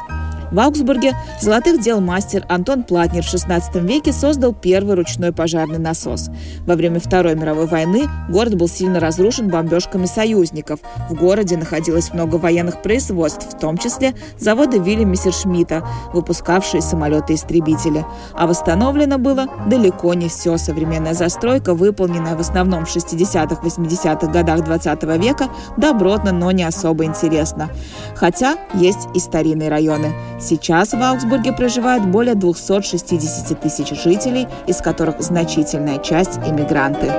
В 0.55 0.59
Аугсбурге 0.62 1.17
золотых 1.41 1.81
дел 1.81 2.00
мастер 2.00 2.45
Антон 2.47 2.83
Платнер 2.83 3.24
в 3.24 3.33
XVI 3.33 3.62
веке 3.85 4.13
создал 4.13 4.53
первый 4.53 4.95
ручной 4.95 5.33
пожарный 5.33 5.79
насос. 5.79 6.29
Во 6.65 6.75
время 6.75 7.01
Второй 7.01 7.35
мировой 7.35 7.67
войны 7.67 8.03
город 8.29 8.55
был 8.55 8.69
сильно 8.69 9.01
разрушен 9.01 9.50
бомбежками 9.50 10.05
союзников. 10.05 10.79
В 11.09 11.13
городе 11.13 11.57
находилось 11.57 12.13
много 12.13 12.38
военных 12.38 12.81
производств, 12.81 13.45
в 13.53 13.59
том 13.59 13.77
числе 13.77 14.15
заводы 14.39 14.79
Вилли 14.79 15.03
Мессершмитта, 15.03 15.85
выпускавшие 16.13 16.81
самолеты-истребители. 16.81 18.05
А 18.33 18.47
восстановлено 18.47 19.17
было 19.17 19.47
далеко 19.67 20.13
не 20.13 20.29
все. 20.29 20.55
Современная 20.55 21.15
застройка, 21.15 21.74
выполненная 21.74 22.38
в 22.38 22.39
основном 22.39 22.85
в 22.85 22.95
60-80-х 22.95 24.27
годах 24.27 24.63
20 24.63 25.03
века, 25.21 25.50
добротно, 25.75 26.31
но 26.31 26.51
не 26.51 26.63
особо 26.63 27.03
интересна. 27.03 27.71
Хотя 28.15 28.55
есть 28.74 29.09
и 29.13 29.19
старинные 29.19 29.67
районы. 29.67 30.13
Сейчас 30.47 30.93
в 30.93 31.01
Аугсбурге 31.01 31.53
проживает 31.53 32.05
более 32.05 32.35
260 32.35 33.59
тысяч 33.59 33.89
жителей, 33.99 34.47
из 34.67 34.77
которых 34.77 35.19
значительная 35.19 35.97
часть– 35.97 36.37
иммигранты. 36.45 37.11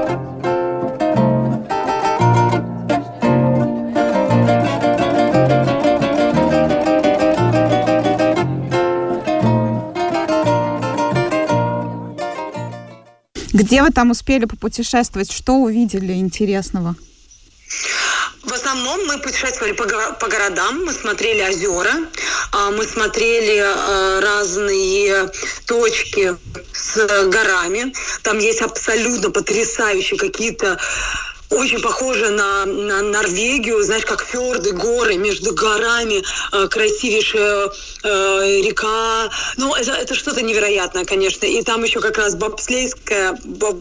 Где 13.52 13.82
вы 13.82 13.90
там 13.90 14.12
успели 14.12 14.44
попутешествовать? 14.44 15.32
Что 15.32 15.54
увидели 15.54 16.12
интересного? 16.12 16.94
В 18.44 18.52
основном 18.52 19.04
мы 19.08 19.18
путешествовали 19.18 19.72
по, 19.72 19.84
по 19.84 20.28
городам, 20.28 20.84
мы 20.84 20.92
смотрели 20.92 21.42
озера, 21.42 21.90
мы 22.70 22.84
смотрели 22.84 23.62
а, 23.64 24.20
разные 24.20 25.30
точки 25.66 26.36
с 26.72 26.96
горами. 27.28 27.92
Там 28.22 28.38
есть 28.38 28.62
абсолютно 28.62 29.30
потрясающие 29.30 30.18
какие-то 30.18 30.78
очень 31.50 31.80
похоже 31.80 32.30
на, 32.30 32.64
на 32.66 33.02
Норвегию, 33.02 33.82
знаешь, 33.82 34.04
как 34.04 34.22
фьорды, 34.22 34.72
горы 34.72 35.16
между 35.16 35.54
горами, 35.54 36.22
э, 36.52 36.68
красивейшая 36.68 37.70
э, 38.02 38.60
река. 38.62 39.30
Ну, 39.56 39.74
это, 39.74 39.92
это 39.92 40.14
что-то 40.14 40.42
невероятное, 40.42 41.04
конечно. 41.04 41.46
И 41.46 41.62
там 41.62 41.84
еще 41.84 42.00
как 42.00 42.18
раз 42.18 42.34
бобслейская 42.34 43.38
боб, 43.44 43.76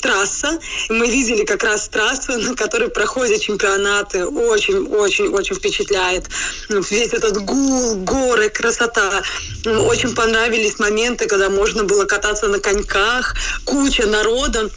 трасса. 0.00 0.58
Мы 0.88 1.08
видели 1.08 1.44
как 1.44 1.64
раз 1.64 1.88
трассу, 1.88 2.38
на 2.38 2.54
которой 2.54 2.88
проходят 2.88 3.40
чемпионаты. 3.40 4.24
Очень, 4.26 4.86
очень, 4.86 5.28
очень 5.28 5.56
впечатляет. 5.56 6.26
Весь 6.68 7.12
этот 7.12 7.38
гул, 7.38 7.96
горы, 7.96 8.48
красота. 8.48 9.22
Очень 9.64 10.14
понравились 10.14 10.78
моменты, 10.78 11.26
когда 11.26 11.50
можно 11.50 11.84
было 11.84 12.04
кататься 12.04 12.46
на 12.48 12.60
коньках, 12.60 13.34
куча 13.64 14.06
народа. 14.06 14.70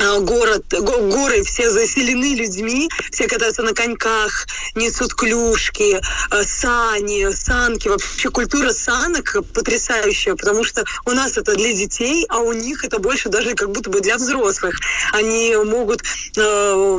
А, 0.00 0.18
город, 0.20 0.64
горы 0.70 1.44
все 1.44 1.68
заселены 1.68 2.34
людьми, 2.34 2.88
все 3.10 3.28
катаются 3.28 3.62
на 3.62 3.74
коньках, 3.74 4.46
несут 4.74 5.12
клюшки, 5.12 6.00
а, 6.30 6.42
сани, 6.42 7.30
санки. 7.34 7.88
Вообще 7.88 8.30
культура 8.30 8.72
санок 8.72 9.36
потрясающая, 9.52 10.34
потому 10.36 10.64
что 10.64 10.84
у 11.04 11.10
нас 11.10 11.36
это 11.36 11.54
для 11.54 11.74
детей, 11.74 12.24
а 12.30 12.38
у 12.38 12.52
них 12.52 12.82
это 12.82 12.98
больше 12.98 13.28
даже 13.28 13.54
как 13.54 13.70
будто 13.72 13.90
бы 13.90 14.00
для 14.00 14.16
взрослых. 14.16 14.74
Они 15.12 15.54
могут 15.56 16.02
э, 16.38 16.98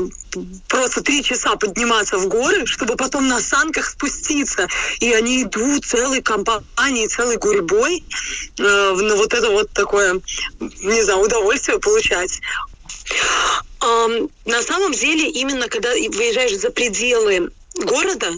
просто 0.67 1.01
три 1.01 1.23
часа 1.23 1.55
подниматься 1.55 2.19
в 2.19 2.27
горы, 2.27 2.67
чтобы 2.67 2.95
потом 2.97 3.27
на 3.27 3.39
санках 3.39 3.89
спуститься. 3.89 4.67
И 4.99 5.11
они 5.11 5.41
идут 5.41 5.85
целой 5.85 6.21
компанией, 6.21 7.07
целой 7.07 7.37
гурьбой 7.37 8.03
э, 8.59 8.63
на 8.63 9.15
вот 9.15 9.33
это 9.33 9.49
вот 9.49 9.71
такое, 9.71 10.21
не 10.59 11.01
знаю, 11.01 11.21
удовольствие 11.21 11.79
получать. 11.79 12.41
На 14.45 14.61
самом 14.61 14.93
деле, 14.93 15.29
именно 15.29 15.67
когда 15.67 15.89
выезжаешь 15.89 16.57
за 16.57 16.69
пределы 16.69 17.51
города, 17.75 18.31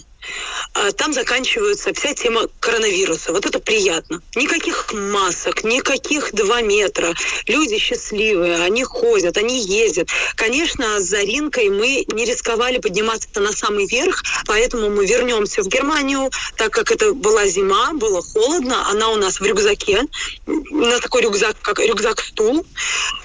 там 0.98 1.14
заканчивается 1.14 1.94
вся 1.94 2.14
тема 2.14 2.48
коронавируса. 2.60 3.32
Вот 3.32 3.46
это 3.46 3.60
приятно. 3.60 4.22
Никаких 4.36 4.92
масок, 4.94 5.64
никаких 5.64 6.34
два 6.34 6.62
метра. 6.62 7.14
Люди 7.48 7.78
счастливые, 7.78 8.64
они 8.64 8.84
ходят, 8.84 9.38
они 9.38 9.60
ездят. 9.60 10.10
Конечно, 10.36 11.00
с 11.00 11.04
Заринкой 11.04 11.70
мы 11.70 12.06
не 12.14 12.26
рисковали 12.26 12.80
подниматься 12.80 13.40
на 13.40 13.52
самый 13.52 13.86
верх, 13.86 14.24
поэтому 14.46 14.90
мы 14.90 15.06
вернемся 15.06 15.62
в 15.62 15.68
Германию, 15.68 16.32
так 16.56 16.72
как 16.72 16.92
это 16.92 17.14
была 17.14 17.46
зима, 17.48 17.94
было 17.94 18.22
холодно, 18.22 18.90
она 18.90 19.10
у 19.10 19.16
нас 19.16 19.40
в 19.40 19.46
рюкзаке. 19.46 20.02
У 20.48 20.78
нас 20.78 21.00
такой 21.02 21.22
рюкзак, 21.22 21.56
как 21.62 21.80
рюкзак-стул, 21.80 22.66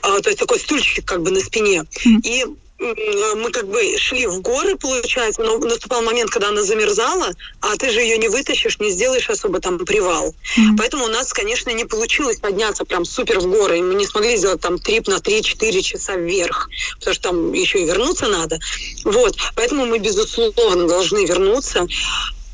а, 0.02 0.21
то 0.21 0.28
есть 0.28 0.38
такой 0.38 0.59
стульчик 0.59 1.05
как 1.05 1.23
бы 1.23 1.31
на 1.31 1.40
спине. 1.40 1.85
И 2.05 2.45
мы 2.78 3.50
как 3.50 3.66
бы 3.68 3.99
шли 3.99 4.26
в 4.26 4.40
горы, 4.40 4.76
получается, 4.76 5.42
но 5.42 5.58
наступал 5.58 6.02
момент, 6.02 6.30
когда 6.30 6.49
она 6.49 6.62
замерзала, 6.62 7.32
а 7.61 7.76
ты 7.76 7.90
же 7.90 8.00
ее 8.00 8.18
не 8.18 8.28
вытащишь, 8.28 8.78
не 8.78 8.90
сделаешь 8.90 9.28
особо 9.28 9.61
там 9.61 9.78
привал. 9.85 10.28
Mm-hmm. 10.28 10.76
Поэтому 10.78 11.04
у 11.06 11.08
нас, 11.08 11.32
конечно, 11.32 11.70
не 11.70 11.85
получилось 11.85 12.38
подняться 12.38 12.85
прям 12.85 13.04
супер 13.04 13.40
в 13.40 13.50
горы. 13.50 13.82
Мы 13.82 13.94
не 13.94 14.06
смогли 14.06 14.37
сделать 14.37 14.61
там 14.61 14.78
трип 14.78 15.08
на 15.08 15.16
3-4 15.16 15.82
часа 15.82 16.16
вверх, 16.16 16.68
потому 16.99 17.14
что 17.14 17.23
там 17.23 17.52
еще 17.52 17.80
и 17.80 17.85
вернуться 17.85 18.28
надо. 18.28 18.58
Вот, 19.04 19.37
поэтому 19.56 19.87
мы, 19.87 19.99
безусловно, 19.99 20.87
должны 20.87 21.25
вернуться. 21.26 21.87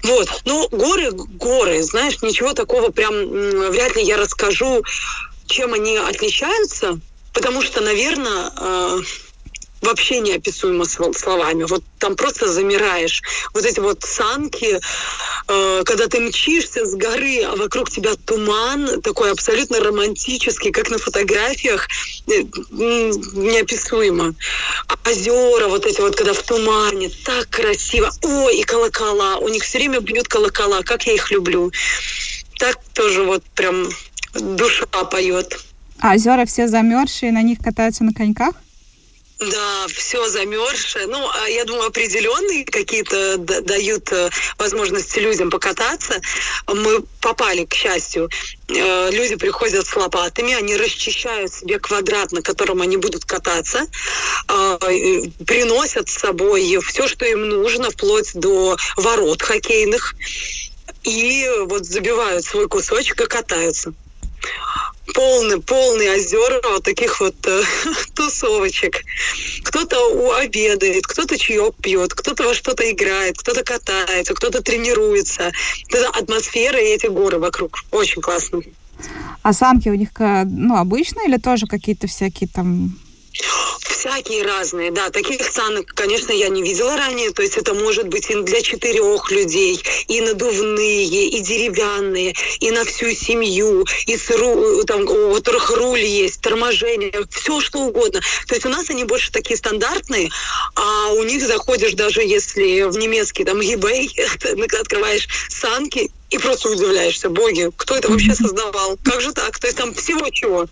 Вот, 0.02 0.28
ну, 0.44 0.68
горы, 0.70 1.10
горы, 1.12 1.82
знаешь, 1.82 2.20
ничего 2.22 2.52
такого 2.52 2.90
прям 2.90 3.14
вряд 3.70 3.96
ли 3.96 4.02
я 4.02 4.16
расскажу, 4.16 4.82
чем 5.46 5.74
они 5.74 5.96
отличаются, 5.96 6.98
потому 7.32 7.62
что, 7.62 7.80
наверное, 7.80 8.52
э, 8.58 8.98
вообще 9.84 10.20
неописуемо 10.20 10.84
словами. 10.84 11.64
Вот 11.64 11.84
там 11.98 12.16
просто 12.16 12.48
замираешь. 12.48 13.22
Вот 13.52 13.64
эти 13.64 13.80
вот 13.80 14.02
санки, 14.02 14.80
э, 15.48 15.82
когда 15.84 16.08
ты 16.08 16.20
мчишься 16.20 16.84
с 16.84 16.94
горы, 16.94 17.42
а 17.42 17.56
вокруг 17.56 17.90
тебя 17.90 18.14
туман, 18.26 19.00
такой 19.02 19.30
абсолютно 19.30 19.80
романтический, 19.80 20.70
как 20.70 20.90
на 20.90 20.98
фотографиях, 20.98 21.88
э, 22.26 22.42
неописуемо. 22.72 24.34
Озера 25.06 25.68
вот 25.68 25.86
эти 25.86 26.00
вот, 26.00 26.16
когда 26.16 26.32
в 26.32 26.42
тумане, 26.42 27.10
так 27.24 27.48
красиво. 27.50 28.10
Ой, 28.22 28.56
и 28.56 28.64
колокола. 28.64 29.36
У 29.36 29.48
них 29.48 29.62
все 29.62 29.78
время 29.78 30.00
бьют 30.00 30.28
колокола, 30.28 30.82
как 30.82 31.06
я 31.06 31.14
их 31.14 31.30
люблю. 31.30 31.70
Так 32.58 32.78
тоже 32.94 33.22
вот 33.22 33.42
прям 33.54 33.88
душа 34.34 34.86
поет. 34.86 35.58
А 36.00 36.14
озера 36.14 36.44
все 36.44 36.68
замерзшие, 36.68 37.32
на 37.32 37.42
них 37.42 37.58
катаются 37.58 38.04
на 38.04 38.12
коньках? 38.12 38.54
Да, 39.50 39.86
все 39.88 40.28
замерзшее. 40.28 41.06
Ну, 41.06 41.28
а 41.30 41.48
я 41.48 41.64
думаю, 41.64 41.88
определенные 41.88 42.64
какие-то 42.64 43.38
дают 43.38 44.12
э, 44.12 44.30
возможности 44.58 45.18
людям 45.18 45.50
покататься. 45.50 46.20
Мы 46.66 47.02
попали, 47.20 47.64
к 47.64 47.74
счастью. 47.74 48.28
Э, 48.68 49.10
люди 49.10 49.36
приходят 49.36 49.86
с 49.86 49.96
лопатами, 49.96 50.54
они 50.54 50.76
расчищают 50.76 51.52
себе 51.52 51.78
квадрат, 51.78 52.32
на 52.32 52.42
котором 52.42 52.80
они 52.80 52.96
будут 52.96 53.24
кататься, 53.24 53.86
а, 54.48 54.78
приносят 55.46 56.08
с 56.08 56.18
собой 56.18 56.78
все, 56.82 57.08
что 57.08 57.24
им 57.24 57.48
нужно, 57.48 57.90
вплоть 57.90 58.30
до 58.34 58.76
ворот 58.96 59.42
хоккейных, 59.42 60.14
и 61.02 61.48
вот 61.66 61.84
забивают 61.84 62.44
свой 62.44 62.68
кусочек 62.68 63.20
и 63.20 63.26
катаются 63.26 63.92
полный, 65.12 65.60
полный 65.60 66.14
озера 66.14 66.60
вот 66.70 66.84
таких 66.84 67.20
вот 67.20 67.34
э, 67.46 67.62
тусовочек. 68.14 69.02
Кто-то 69.64 70.36
обедает, 70.36 71.06
кто-то 71.06 71.36
чаек 71.36 71.74
пьет, 71.76 72.14
кто-то 72.14 72.44
во 72.44 72.54
что-то 72.54 72.90
играет, 72.90 73.38
кто-то 73.38 73.62
катается, 73.62 74.34
кто-то 74.34 74.62
тренируется. 74.62 75.52
Это 75.88 76.08
атмосфера 76.08 76.80
и 76.80 76.94
эти 76.94 77.06
горы 77.06 77.38
вокруг. 77.38 77.84
Очень 77.90 78.22
классно. 78.22 78.60
А 79.42 79.52
самки 79.52 79.88
у 79.88 79.94
них 79.94 80.10
ну, 80.18 80.76
обычные 80.76 81.28
или 81.28 81.36
тоже 81.36 81.66
какие-то 81.66 82.06
всякие 82.06 82.48
там 82.48 82.96
Всякие 83.80 84.42
разные, 84.42 84.90
да. 84.90 85.10
Таких 85.10 85.42
санок, 85.42 85.86
конечно, 85.94 86.32
я 86.32 86.48
не 86.48 86.62
видела 86.62 86.96
ранее. 86.96 87.30
То 87.30 87.42
есть 87.42 87.56
это 87.56 87.74
может 87.74 88.08
быть 88.08 88.30
и 88.30 88.34
для 88.42 88.60
четырех 88.60 89.30
людей, 89.30 89.82
и 90.08 90.20
надувные, 90.20 91.04
и 91.04 91.40
деревянные, 91.40 92.34
и 92.60 92.70
на 92.70 92.84
всю 92.84 93.12
семью, 93.12 93.84
и 94.06 94.16
с 94.16 94.30
ру, 94.30 94.84
там, 94.84 95.02
у 95.02 95.34
которых 95.34 95.70
руль 95.70 96.04
есть, 96.04 96.40
торможение, 96.40 97.12
все 97.30 97.60
что 97.60 97.80
угодно. 97.80 98.20
То 98.46 98.54
есть 98.54 98.66
у 98.66 98.68
нас 98.68 98.90
они 98.90 99.04
больше 99.04 99.32
такие 99.32 99.56
стандартные, 99.56 100.30
а 100.76 101.12
у 101.12 101.22
них 101.24 101.44
заходишь 101.46 101.94
даже 101.94 102.22
если 102.22 102.82
в 102.82 102.96
немецкий 102.98 103.44
там 103.44 103.60
eBay, 103.60 104.08
открываешь 104.80 105.28
санки, 105.48 106.10
и 106.34 106.38
просто 106.38 106.68
удивляешься, 106.68 107.30
боги, 107.30 107.70
кто 107.76 107.96
это 107.96 108.10
вообще 108.10 108.34
создавал? 108.34 108.98
Как 109.04 109.20
же 109.20 109.32
так? 109.32 109.56
То 109.58 109.68
есть 109.68 109.78
там 109.78 109.94
всего 109.94 110.28
чего. 110.30 110.66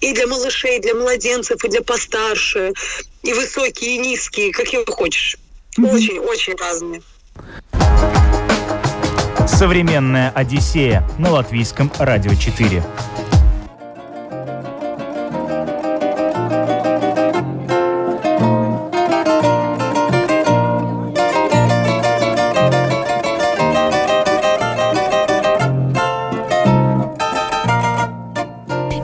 И 0.00 0.12
для 0.12 0.26
малышей, 0.26 0.76
и 0.76 0.80
для 0.80 0.94
младенцев, 0.94 1.64
и 1.64 1.68
для 1.68 1.80
постарше, 1.80 2.72
и 3.22 3.32
высокие, 3.32 3.94
и 3.94 3.98
низкие, 3.98 4.52
какие 4.52 4.84
хочешь. 4.84 5.38
Очень-очень 5.78 6.54
разные. 6.56 7.02
Современная 9.48 10.30
Одиссея 10.34 11.08
на 11.18 11.30
латвийском 11.30 11.90
радио 11.98 12.34
4. 12.34 12.84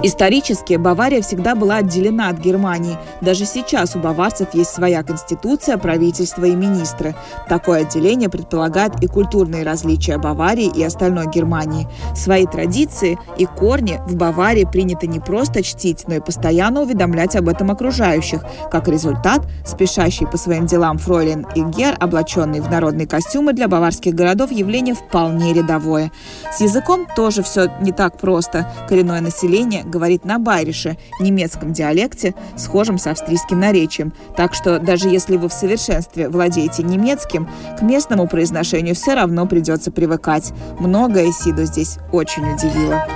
Исторически 0.05 0.75
Бавария 0.75 1.23
всегда 1.23 1.55
была 1.55 1.77
отделена 1.77 2.29
от 2.29 2.39
Германии. 2.39 2.99
Даже 3.21 3.45
сейчас 3.45 3.95
у 3.95 4.01
баварцев 4.01 4.49
есть 4.53 4.71
своя 4.71 5.05
конституция, 5.05 5.79
правительство 5.79 6.45
и 6.45 6.57
министры. 6.57 7.15
Такое 7.49 7.83
отделение 7.83 8.29
предполагает 8.29 9.01
и 9.01 9.07
культурные 9.07 9.63
различия 9.63 10.19
Баварии 10.19 10.73
и 10.75 10.83
остальной 10.83 11.29
Германии. 11.29 11.87
Свои 12.17 12.47
традиции 12.47 13.17
и 13.39 13.47
корни 13.47 14.01
в 14.09 14.17
Баварии 14.17 14.65
принято 14.65 15.07
не 15.07 15.21
просто 15.21 15.63
чтить, 15.63 16.05
но 16.09 16.15
и 16.17 16.21
постоянно 16.21 16.83
уведомлять 16.83 17.37
об 17.37 17.49
этом 17.49 17.71
окружающих. 17.71 18.43
Как 18.73 18.89
результат, 18.89 19.47
спешащий 19.65 20.27
по 20.27 20.37
своим 20.37 20.67
делам 20.67 20.99
Фройлен 20.99 21.47
и 21.55 21.61
Гер, 21.61 21.97
облаченные 22.01 22.61
в 22.61 22.69
народные 22.69 23.07
костюмы 23.07 23.53
для 23.53 23.69
баварских 23.69 24.15
городов, 24.15 24.51
явление 24.51 24.97
вполне 24.97 25.53
рядовое. 25.53 26.11
С 26.53 26.61
языком 26.61 27.07
тоже 27.15 27.45
все 27.45 27.71
не 27.81 27.93
так 27.93 28.19
просто. 28.19 28.67
Коренное 28.89 29.21
население 29.21 29.85
говорит 29.93 30.25
на 30.25 30.39
байрише, 30.39 30.97
немецком 31.21 31.73
диалекте, 31.73 32.35
схожем 32.57 32.99
с 32.99 33.07
австрийским 33.07 33.61
наречием. 33.61 34.13
Так 34.37 34.55
что 34.55 34.81
даже 34.81 35.09
если 35.09 35.37
вы 35.37 35.49
в 35.49 35.53
совершенстве 35.53 36.29
владеете 36.29 36.83
немецким, 36.83 37.49
к 37.79 37.83
местному 37.83 38.27
произношению 38.27 38.95
все 38.95 39.15
равно 39.15 39.47
придется 39.47 39.93
привыкать. 39.93 40.53
Многое 40.81 41.31
Сиду 41.31 41.65
здесь 41.65 41.99
очень 42.11 42.53
удивило. 42.53 43.07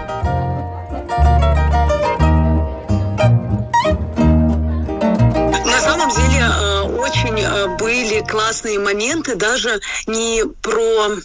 Э, 6.47 6.83
очень 6.83 7.41
э, 7.41 7.77
были 7.79 8.21
классные 8.27 8.79
моменты, 8.79 9.37
даже 9.37 9.81
не 10.07 10.43
про 10.63 11.17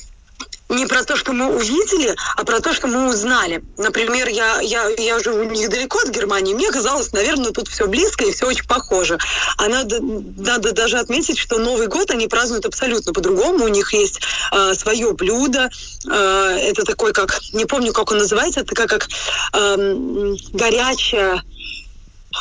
не 0.71 0.85
про 0.85 1.03
то, 1.03 1.15
что 1.15 1.33
мы 1.33 1.53
увидели, 1.53 2.15
а 2.35 2.43
про 2.43 2.59
то, 2.59 2.73
что 2.73 2.87
мы 2.87 3.09
узнали. 3.09 3.63
Например, 3.77 4.27
я, 4.27 4.61
я, 4.61 4.89
я 4.97 5.19
живу 5.19 5.43
недалеко 5.43 5.99
от 5.99 6.09
Германии, 6.09 6.53
мне 6.53 6.71
казалось, 6.71 7.11
наверное, 7.13 7.51
тут 7.51 7.67
все 7.67 7.87
близко 7.87 8.25
и 8.25 8.31
все 8.31 8.47
очень 8.47 8.67
похоже. 8.67 9.17
А 9.57 9.67
надо, 9.67 9.99
надо 10.01 10.71
даже 10.71 10.97
отметить, 10.97 11.37
что 11.37 11.59
Новый 11.59 11.87
год 11.87 12.11
они 12.11 12.27
празднуют 12.27 12.65
абсолютно 12.65 13.13
по-другому. 13.13 13.65
У 13.65 13.67
них 13.67 13.93
есть 13.93 14.21
э, 14.51 14.73
свое 14.73 15.11
блюдо. 15.13 15.69
Э, 16.09 16.57
это 16.59 16.83
такой, 16.83 17.13
как, 17.13 17.39
не 17.53 17.65
помню, 17.65 17.93
как 17.93 18.11
он 18.11 18.19
называется, 18.19 18.61
это 18.61 18.69
такая 18.69 18.87
как 18.87 19.07
э, 19.53 20.35
горячая 20.53 21.43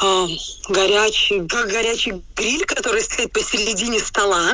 а, 0.01 0.27
горячий, 0.69 1.41
горячий 1.41 2.23
гриль, 2.37 2.65
который 2.65 3.03
стоит 3.03 3.33
посередине 3.33 3.99
стола. 3.99 4.53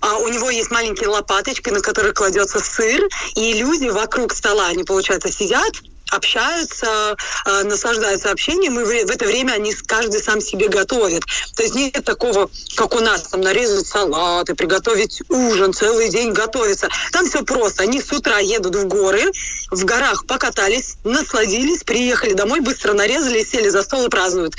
А 0.00 0.18
у 0.18 0.28
него 0.28 0.50
есть 0.50 0.70
маленькие 0.70 1.08
лопаточки, 1.08 1.70
на 1.70 1.80
которые 1.80 2.12
кладется 2.12 2.60
сыр, 2.60 3.08
и 3.36 3.52
люди 3.54 3.88
вокруг 3.88 4.32
стола, 4.32 4.66
они, 4.68 4.84
получается, 4.84 5.30
сидят, 5.30 5.72
общаются, 6.14 7.16
э, 7.46 7.62
наслаждаются 7.64 8.30
общением, 8.30 8.78
и 8.80 8.84
в, 8.84 9.10
это 9.10 9.24
время 9.24 9.52
они 9.52 9.72
каждый 9.86 10.20
сам 10.20 10.40
себе 10.40 10.68
готовит. 10.68 11.24
То 11.56 11.62
есть 11.62 11.74
нет 11.74 12.04
такого, 12.04 12.50
как 12.76 12.94
у 12.94 13.00
нас, 13.00 13.22
там 13.22 13.40
нарезать 13.40 13.86
салаты, 13.86 14.54
приготовить 14.54 15.22
ужин, 15.28 15.72
целый 15.72 16.08
день 16.08 16.32
готовиться. 16.32 16.88
Там 17.12 17.26
все 17.26 17.42
просто. 17.42 17.82
Они 17.82 18.00
с 18.00 18.10
утра 18.12 18.38
едут 18.38 18.76
в 18.76 18.86
горы, 18.86 19.30
в 19.70 19.84
горах 19.84 20.26
покатались, 20.26 20.96
насладились, 21.04 21.84
приехали 21.84 22.32
домой, 22.34 22.60
быстро 22.60 22.92
нарезали, 22.92 23.44
сели 23.44 23.68
за 23.68 23.82
стол 23.82 24.06
и 24.06 24.08
празднуют. 24.08 24.54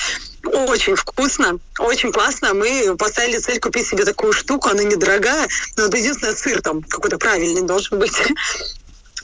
Очень 0.46 0.96
вкусно, 0.96 1.60
очень 1.80 2.12
классно. 2.12 2.54
Мы 2.54 2.96
поставили 2.98 3.40
цель 3.40 3.60
купить 3.60 3.88
себе 3.88 4.06
такую 4.06 4.32
штуку, 4.32 4.70
она 4.70 4.84
недорогая, 4.84 5.48
но 5.76 5.86
это 5.86 5.98
единственное, 5.98 6.36
сыр 6.36 6.62
там 6.62 6.84
какой-то 6.84 7.18
правильный 7.18 7.64
должен 7.64 8.00
быть. 8.00 8.14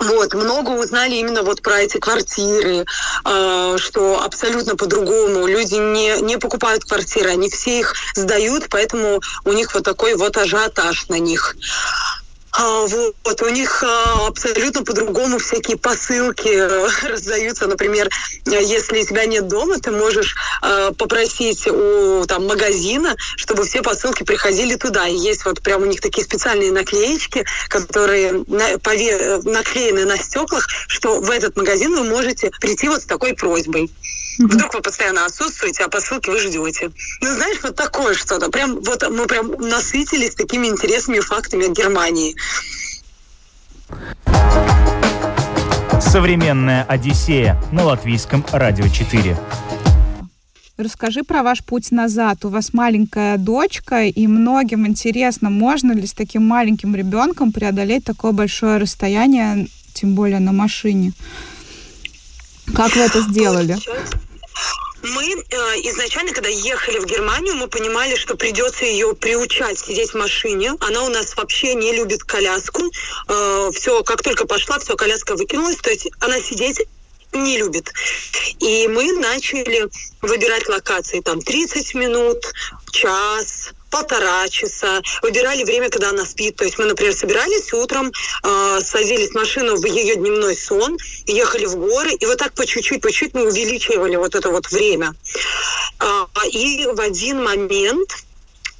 Вот, 0.01 0.33
много 0.33 0.71
узнали 0.71 1.15
именно 1.15 1.43
вот 1.43 1.61
про 1.61 1.81
эти 1.81 1.97
квартиры, 1.99 2.85
э, 3.23 3.75
что 3.77 4.23
абсолютно 4.23 4.75
по-другому. 4.75 5.45
Люди 5.45 5.75
не, 5.75 6.19
не 6.21 6.37
покупают 6.37 6.83
квартиры, 6.83 7.29
они 7.29 7.49
все 7.51 7.79
их 7.79 7.93
сдают, 8.15 8.67
поэтому 8.69 9.21
у 9.45 9.53
них 9.53 9.73
вот 9.75 9.83
такой 9.83 10.15
вот 10.15 10.37
ажиотаж 10.37 11.07
на 11.09 11.19
них. 11.19 11.55
А, 12.53 12.85
вот, 12.85 13.41
у 13.41 13.49
них 13.49 13.83
а, 13.83 14.27
абсолютно 14.27 14.83
по-другому 14.83 15.39
всякие 15.39 15.77
посылки 15.77 16.49
э, 16.49 16.89
раздаются. 17.07 17.67
Например, 17.67 18.09
если 18.45 19.03
тебя 19.03 19.25
нет 19.25 19.47
дома, 19.47 19.79
ты 19.79 19.91
можешь 19.91 20.35
а, 20.61 20.91
попросить 20.91 21.67
у 21.67 22.25
там, 22.27 22.47
магазина, 22.47 23.15
чтобы 23.37 23.63
все 23.63 23.81
посылки 23.81 24.23
приходили 24.23 24.75
туда. 24.75 25.07
И 25.07 25.15
есть 25.15 25.45
вот 25.45 25.61
прям 25.61 25.83
у 25.83 25.85
них 25.85 26.01
такие 26.01 26.25
специальные 26.25 26.71
наклеечки, 26.71 27.45
которые 27.69 28.33
наклеены 28.33 30.05
на 30.05 30.17
стеклах, 30.17 30.67
что 30.87 31.21
в 31.21 31.29
этот 31.29 31.55
магазин 31.55 31.95
вы 31.95 32.03
можете 32.03 32.51
прийти 32.59 32.89
вот 32.89 33.01
с 33.01 33.05
такой 33.05 33.33
просьбой. 33.33 33.89
Вдруг 34.37 34.73
вы 34.73 34.81
постоянно 34.81 35.25
отсутствуете, 35.25 35.83
а 35.83 35.89
посылки 35.89 36.29
вы 36.29 36.39
ждете. 36.39 36.91
Ну, 37.21 37.27
знаешь, 37.27 37.59
вот 37.63 37.75
такое 37.75 38.13
что-то. 38.13 38.49
Прям 38.49 38.79
вот 38.81 39.03
мы 39.09 39.25
прям 39.27 39.51
насытились 39.51 40.35
такими 40.35 40.67
интересными 40.67 41.19
фактами 41.19 41.65
о 41.65 41.69
Германии. 41.69 42.35
Современная 45.99 46.83
Одиссея 46.83 47.61
на 47.71 47.83
латвийском 47.83 48.45
радио 48.51 48.87
4. 48.87 49.37
Расскажи 50.77 51.23
про 51.23 51.43
ваш 51.43 51.63
путь 51.63 51.91
назад. 51.91 52.43
У 52.43 52.49
вас 52.49 52.73
маленькая 52.73 53.37
дочка, 53.37 54.05
и 54.05 54.27
многим 54.27 54.87
интересно, 54.87 55.49
можно 55.49 55.91
ли 55.91 56.07
с 56.07 56.13
таким 56.13 56.43
маленьким 56.47 56.95
ребенком 56.95 57.51
преодолеть 57.51 58.03
такое 58.03 58.31
большое 58.31 58.77
расстояние, 58.77 59.67
тем 59.93 60.15
более 60.15 60.39
на 60.39 60.51
машине. 60.51 61.13
Как 62.75 62.95
вы 62.95 63.01
это 63.01 63.21
сделали? 63.21 63.77
Мы 65.03 65.33
э, 65.33 65.55
изначально, 65.89 66.31
когда 66.31 66.49
ехали 66.49 66.99
в 66.99 67.05
Германию, 67.05 67.55
мы 67.55 67.67
понимали, 67.67 68.15
что 68.15 68.35
придется 68.35 68.85
ее 68.85 69.15
приучать 69.15 69.79
сидеть 69.79 70.11
в 70.11 70.17
машине. 70.17 70.73
Она 70.79 71.03
у 71.03 71.09
нас 71.09 71.35
вообще 71.35 71.73
не 71.73 71.91
любит 71.91 72.23
коляску. 72.23 72.83
Э, 73.27 73.71
все, 73.73 74.03
как 74.03 74.21
только 74.21 74.45
пошла, 74.45 74.77
все, 74.77 74.95
коляска 74.95 75.35
выкинулась. 75.35 75.77
То 75.77 75.89
есть 75.89 76.07
она 76.19 76.39
сидеть 76.39 76.81
не 77.33 77.57
любит. 77.57 77.91
И 78.59 78.87
мы 78.87 79.11
начали 79.13 79.89
выбирать 80.21 80.67
локации. 80.69 81.21
Там 81.21 81.41
30 81.41 81.95
минут, 81.95 82.37
час, 82.91 83.71
полтора 83.91 84.47
часа, 84.49 85.01
выбирали 85.21 85.63
время, 85.63 85.89
когда 85.89 86.09
она 86.09 86.25
спит. 86.25 86.55
То 86.55 86.63
есть 86.63 86.79
мы, 86.79 86.85
например, 86.85 87.13
собирались 87.13 87.71
утром, 87.73 88.11
э, 88.43 88.79
садились 88.83 89.31
в 89.31 89.35
машину 89.35 89.75
в 89.75 89.85
ее 89.85 90.15
дневной 90.15 90.55
сон, 90.55 90.97
ехали 91.27 91.65
в 91.65 91.75
горы, 91.75 92.13
и 92.13 92.25
вот 92.25 92.37
так 92.37 92.53
по 92.53 92.65
чуть-чуть, 92.65 93.01
по 93.01 93.11
чуть 93.11 93.33
мы 93.33 93.45
увеличивали 93.45 94.15
вот 94.15 94.33
это 94.33 94.49
вот 94.49 94.71
время. 94.71 95.13
Э, 95.99 96.25
и 96.49 96.87
в 96.91 96.99
один 96.99 97.43
момент 97.43 98.09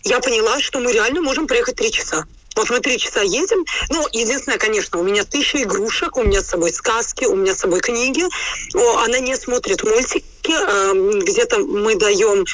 я 0.04 0.19
поняла, 0.19 0.60
что 0.60 0.80
мы 0.80 0.91
реально 0.91 1.21
можем 1.21 1.45
проехать 1.45 1.76
три 1.76 1.91
часа. 1.91 2.26
Вот 2.56 2.69
мы 2.69 2.80
три 2.80 2.97
часа 2.97 3.21
едем. 3.21 3.65
Ну, 3.89 4.06
единственное, 4.12 4.58
конечно, 4.58 5.00
у 5.00 5.04
меня 5.04 5.24
тысяча 5.24 5.62
игрушек, 5.63 6.17
у 6.17 6.24
меня 6.24 6.41
с 6.41 6.47
собой 6.47 6.74
сказки, 6.74 7.26
у 7.26 7.36
меня 7.36 7.54
с 7.54 7.60
собой 7.60 7.80
книги. 7.80 8.24
О, 8.76 8.97
она 9.04 9.19
не 9.19 9.36
смотрит 9.38 9.84
мультики. 9.84 10.26
Э, 10.50 10.93
где-то 11.21 11.60
мы 11.60 11.95
даем, 11.95 12.45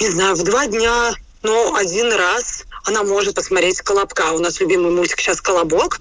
не 0.00 0.08
знаю, 0.08 0.36
в 0.36 0.42
два 0.42 0.66
дня 0.66 1.14
но 1.42 1.74
один 1.74 2.12
раз 2.12 2.64
она 2.84 3.02
может 3.02 3.34
посмотреть 3.34 3.80
«Колобка». 3.80 4.32
У 4.32 4.38
нас 4.38 4.60
любимый 4.60 4.90
мультик 4.90 5.20
сейчас 5.20 5.40
«Колобок». 5.40 6.00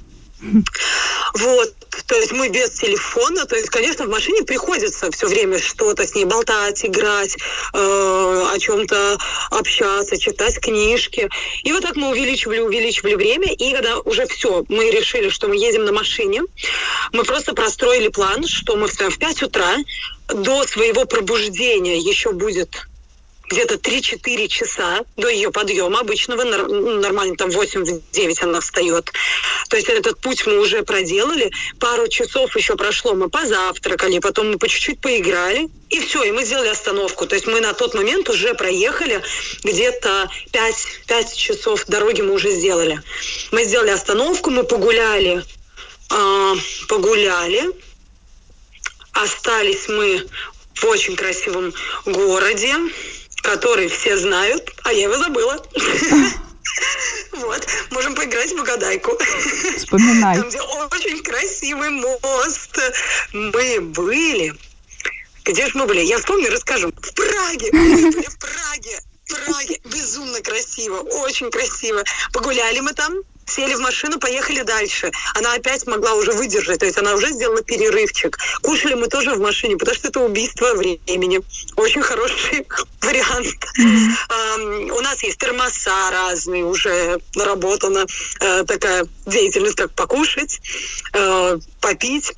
Вот, 1.33 1.73
то 2.07 2.15
есть 2.15 2.31
мы 2.31 2.49
без 2.49 2.71
телефона, 2.71 3.45
то 3.45 3.55
есть, 3.55 3.69
конечно, 3.69 4.05
в 4.05 4.09
машине 4.09 4.43
приходится 4.43 5.11
все 5.11 5.27
время 5.27 5.59
что-то 5.59 6.05
с 6.05 6.15
ней 6.15 6.25
болтать, 6.25 6.83
играть, 6.83 7.37
э, 7.73 8.47
о 8.51 8.57
чем-то 8.57 9.17
общаться, 9.51 10.17
читать 10.17 10.59
книжки. 10.59 11.29
И 11.63 11.71
вот 11.71 11.83
так 11.83 11.95
мы 11.95 12.09
увеличивали, 12.09 12.59
увеличивали 12.59 13.15
время, 13.15 13.53
и 13.53 13.71
когда 13.71 13.99
уже 13.99 14.25
все, 14.25 14.65
мы 14.67 14.89
решили, 14.89 15.29
что 15.29 15.47
мы 15.47 15.55
едем 15.55 15.85
на 15.85 15.91
машине, 15.91 16.41
мы 17.13 17.23
просто 17.23 17.53
простроили 17.53 18.07
план, 18.07 18.45
что 18.47 18.75
мы 18.75 18.87
встаем 18.87 19.11
в 19.11 19.19
5 19.19 19.43
утра, 19.43 19.77
до 20.27 20.65
своего 20.65 21.05
пробуждения 21.05 21.97
еще 21.97 22.31
будет 22.31 22.87
где-то 23.51 23.75
3-4 23.75 24.47
часа 24.47 25.01
до 25.17 25.27
ее 25.29 25.51
подъема 25.51 25.99
обычного, 25.99 26.43
нормально 26.43 27.35
там 27.35 27.49
8-9 27.49 28.43
она 28.43 28.61
встает. 28.61 29.11
То 29.69 29.75
есть 29.75 29.89
этот 29.89 30.19
путь 30.19 30.45
мы 30.47 30.59
уже 30.59 30.83
проделали, 30.83 31.51
пару 31.79 32.07
часов 32.07 32.55
еще 32.55 32.75
прошло, 32.75 33.13
мы 33.13 33.29
позавтракали, 33.29 34.19
потом 34.19 34.51
мы 34.51 34.57
по 34.57 34.67
чуть-чуть 34.67 34.99
поиграли, 35.01 35.69
и 35.89 35.99
все, 35.99 36.23
и 36.23 36.31
мы 36.31 36.45
сделали 36.45 36.69
остановку. 36.69 37.27
То 37.27 37.35
есть 37.35 37.47
мы 37.47 37.59
на 37.61 37.73
тот 37.73 37.93
момент 37.93 38.29
уже 38.29 38.53
проехали 38.53 39.21
где-то 39.63 40.29
5, 40.51 40.75
5 41.07 41.35
часов 41.35 41.85
дороги 41.87 42.21
мы 42.21 42.33
уже 42.33 42.51
сделали. 42.51 43.01
Мы 43.51 43.65
сделали 43.65 43.89
остановку, 43.89 44.49
мы 44.49 44.63
погуляли 44.63 45.43
э, 46.11 46.55
погуляли. 46.87 47.63
Остались 49.13 49.87
мы 49.89 50.25
в 50.75 50.85
очень 50.85 51.15
красивом 51.15 51.73
городе, 52.05 52.75
который 53.41 53.87
все 53.87 54.17
знают, 54.17 54.71
а 54.83 54.93
я 54.93 55.03
его 55.03 55.17
забыла. 55.17 55.63
Вот, 57.33 57.67
можем 57.91 58.13
поиграть 58.13 58.51
в 58.51 58.61
угадайку. 58.61 59.17
Вспоминай. 59.77 60.37
Там, 60.37 60.49
где 60.49 60.61
очень 60.61 61.23
красивый 61.23 61.89
мост. 61.89 62.79
Мы 63.33 63.81
были. 63.81 64.53
Где 65.43 65.67
же 65.67 65.71
мы 65.75 65.85
были? 65.87 66.01
Я 66.01 66.19
вспомню, 66.19 66.51
расскажу. 66.51 66.91
В 66.95 67.13
Праге. 67.13 67.69
Мы 67.73 68.11
были 68.11 68.27
в 68.27 68.37
Праге. 68.37 69.01
В 69.25 69.45
Праге. 69.45 69.81
Безумно 69.85 70.39
красиво. 70.41 70.99
Очень 70.99 71.49
красиво. 71.49 72.03
Погуляли 72.31 72.79
мы 72.79 72.93
там 72.93 73.15
сели 73.51 73.75
в 73.75 73.79
машину, 73.79 74.19
поехали 74.19 74.61
дальше. 74.61 75.11
Она 75.35 75.53
опять 75.53 75.85
могла 75.87 76.13
уже 76.13 76.31
выдержать, 76.31 76.79
то 76.79 76.85
есть 76.85 76.97
она 76.97 77.13
уже 77.13 77.31
сделала 77.31 77.61
перерывчик. 77.61 78.37
Кушали 78.61 78.93
мы 78.93 79.07
тоже 79.07 79.31
в 79.35 79.39
машине, 79.39 79.77
потому 79.77 79.95
что 79.95 80.07
это 80.07 80.19
убийство 80.21 80.73
времени. 80.73 81.41
Очень 81.75 82.01
хороший 82.01 82.65
вариант. 83.01 83.47
Mm-hmm. 83.79 84.91
у 84.91 85.01
нас 85.01 85.23
есть 85.23 85.37
термоса 85.37 85.91
разные, 86.11 86.63
уже 86.63 87.19
наработана 87.35 88.05
э, 88.39 88.63
такая 88.65 89.05
деятельность, 89.25 89.75
как 89.75 89.91
покушать, 89.93 90.59
э, 91.13 91.57
попить. 91.79 92.33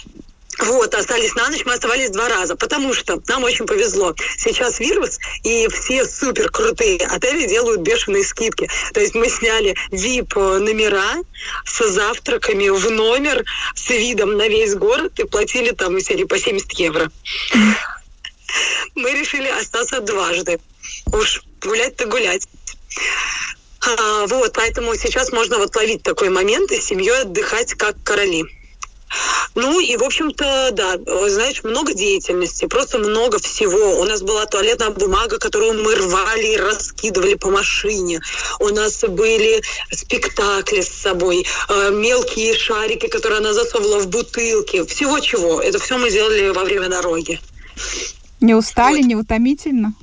Вот, 0.59 0.93
остались 0.93 1.33
на 1.35 1.49
ночь, 1.49 1.65
мы 1.65 1.73
оставались 1.73 2.11
два 2.11 2.29
раза, 2.29 2.55
потому 2.55 2.93
что 2.93 3.21
нам 3.27 3.43
очень 3.43 3.65
повезло. 3.65 4.15
Сейчас 4.37 4.79
вирус, 4.79 5.19
и 5.43 5.67
все 5.69 6.05
супер 6.05 6.49
крутые 6.49 6.97
отели 6.97 7.47
делают 7.47 7.81
бешеные 7.81 8.23
скидки. 8.23 8.69
То 8.93 8.99
есть 8.99 9.15
мы 9.15 9.29
сняли 9.29 9.75
VIP 9.91 10.59
номера 10.59 11.15
с 11.65 11.87
завтраками 11.87 12.69
в 12.69 12.91
номер 12.91 13.43
с 13.75 13.89
видом 13.89 14.37
на 14.37 14.47
весь 14.47 14.75
город 14.75 15.19
и 15.19 15.23
платили 15.23 15.71
там 15.71 15.97
из 15.97 16.05
серии 16.05 16.25
по 16.25 16.37
70 16.37 16.71
евро. 16.73 17.11
Мы 18.95 19.11
решили 19.11 19.47
остаться 19.47 20.01
дважды. 20.01 20.59
Уж 21.11 21.41
гулять-то 21.61 22.05
гулять. 22.05 22.47
А, 23.85 24.27
вот, 24.27 24.53
поэтому 24.53 24.95
сейчас 24.95 25.31
можно 25.31 25.57
вот 25.57 25.75
ловить 25.75 26.03
такой 26.03 26.29
момент 26.29 26.71
и 26.71 26.79
с 26.79 26.85
семьей 26.85 27.21
отдыхать 27.21 27.73
как 27.73 28.01
короли. 28.03 28.45
Ну 29.55 29.79
и, 29.79 29.95
в 29.97 30.03
общем-то, 30.03 30.69
да, 30.71 30.97
знаешь, 31.29 31.63
много 31.63 31.93
деятельности, 31.93 32.65
просто 32.65 32.97
много 32.97 33.39
всего. 33.39 33.99
У 33.99 34.03
нас 34.05 34.21
была 34.21 34.45
туалетная 34.45 34.89
бумага, 34.89 35.37
которую 35.37 35.83
мы 35.83 35.95
рвали 35.95 36.53
и 36.53 36.57
раскидывали 36.57 37.35
по 37.35 37.49
машине. 37.49 38.19
У 38.59 38.69
нас 38.69 39.03
были 39.03 39.61
спектакли 39.91 40.81
с 40.81 40.89
собой, 40.89 41.45
э, 41.69 41.91
мелкие 41.91 42.57
шарики, 42.57 43.07
которые 43.07 43.39
она 43.39 43.53
засовывала 43.53 43.99
в 43.99 44.07
бутылки. 44.07 44.85
Всего 44.85 45.19
чего. 45.19 45.61
Это 45.61 45.79
все 45.79 45.97
мы 45.97 46.09
делали 46.09 46.49
во 46.49 46.63
время 46.63 46.89
дороги. 46.89 47.39
Не 48.41 48.55
устали, 48.55 48.97
вот. 48.97 49.07
не 49.07 49.15
утомительно? 49.15 49.93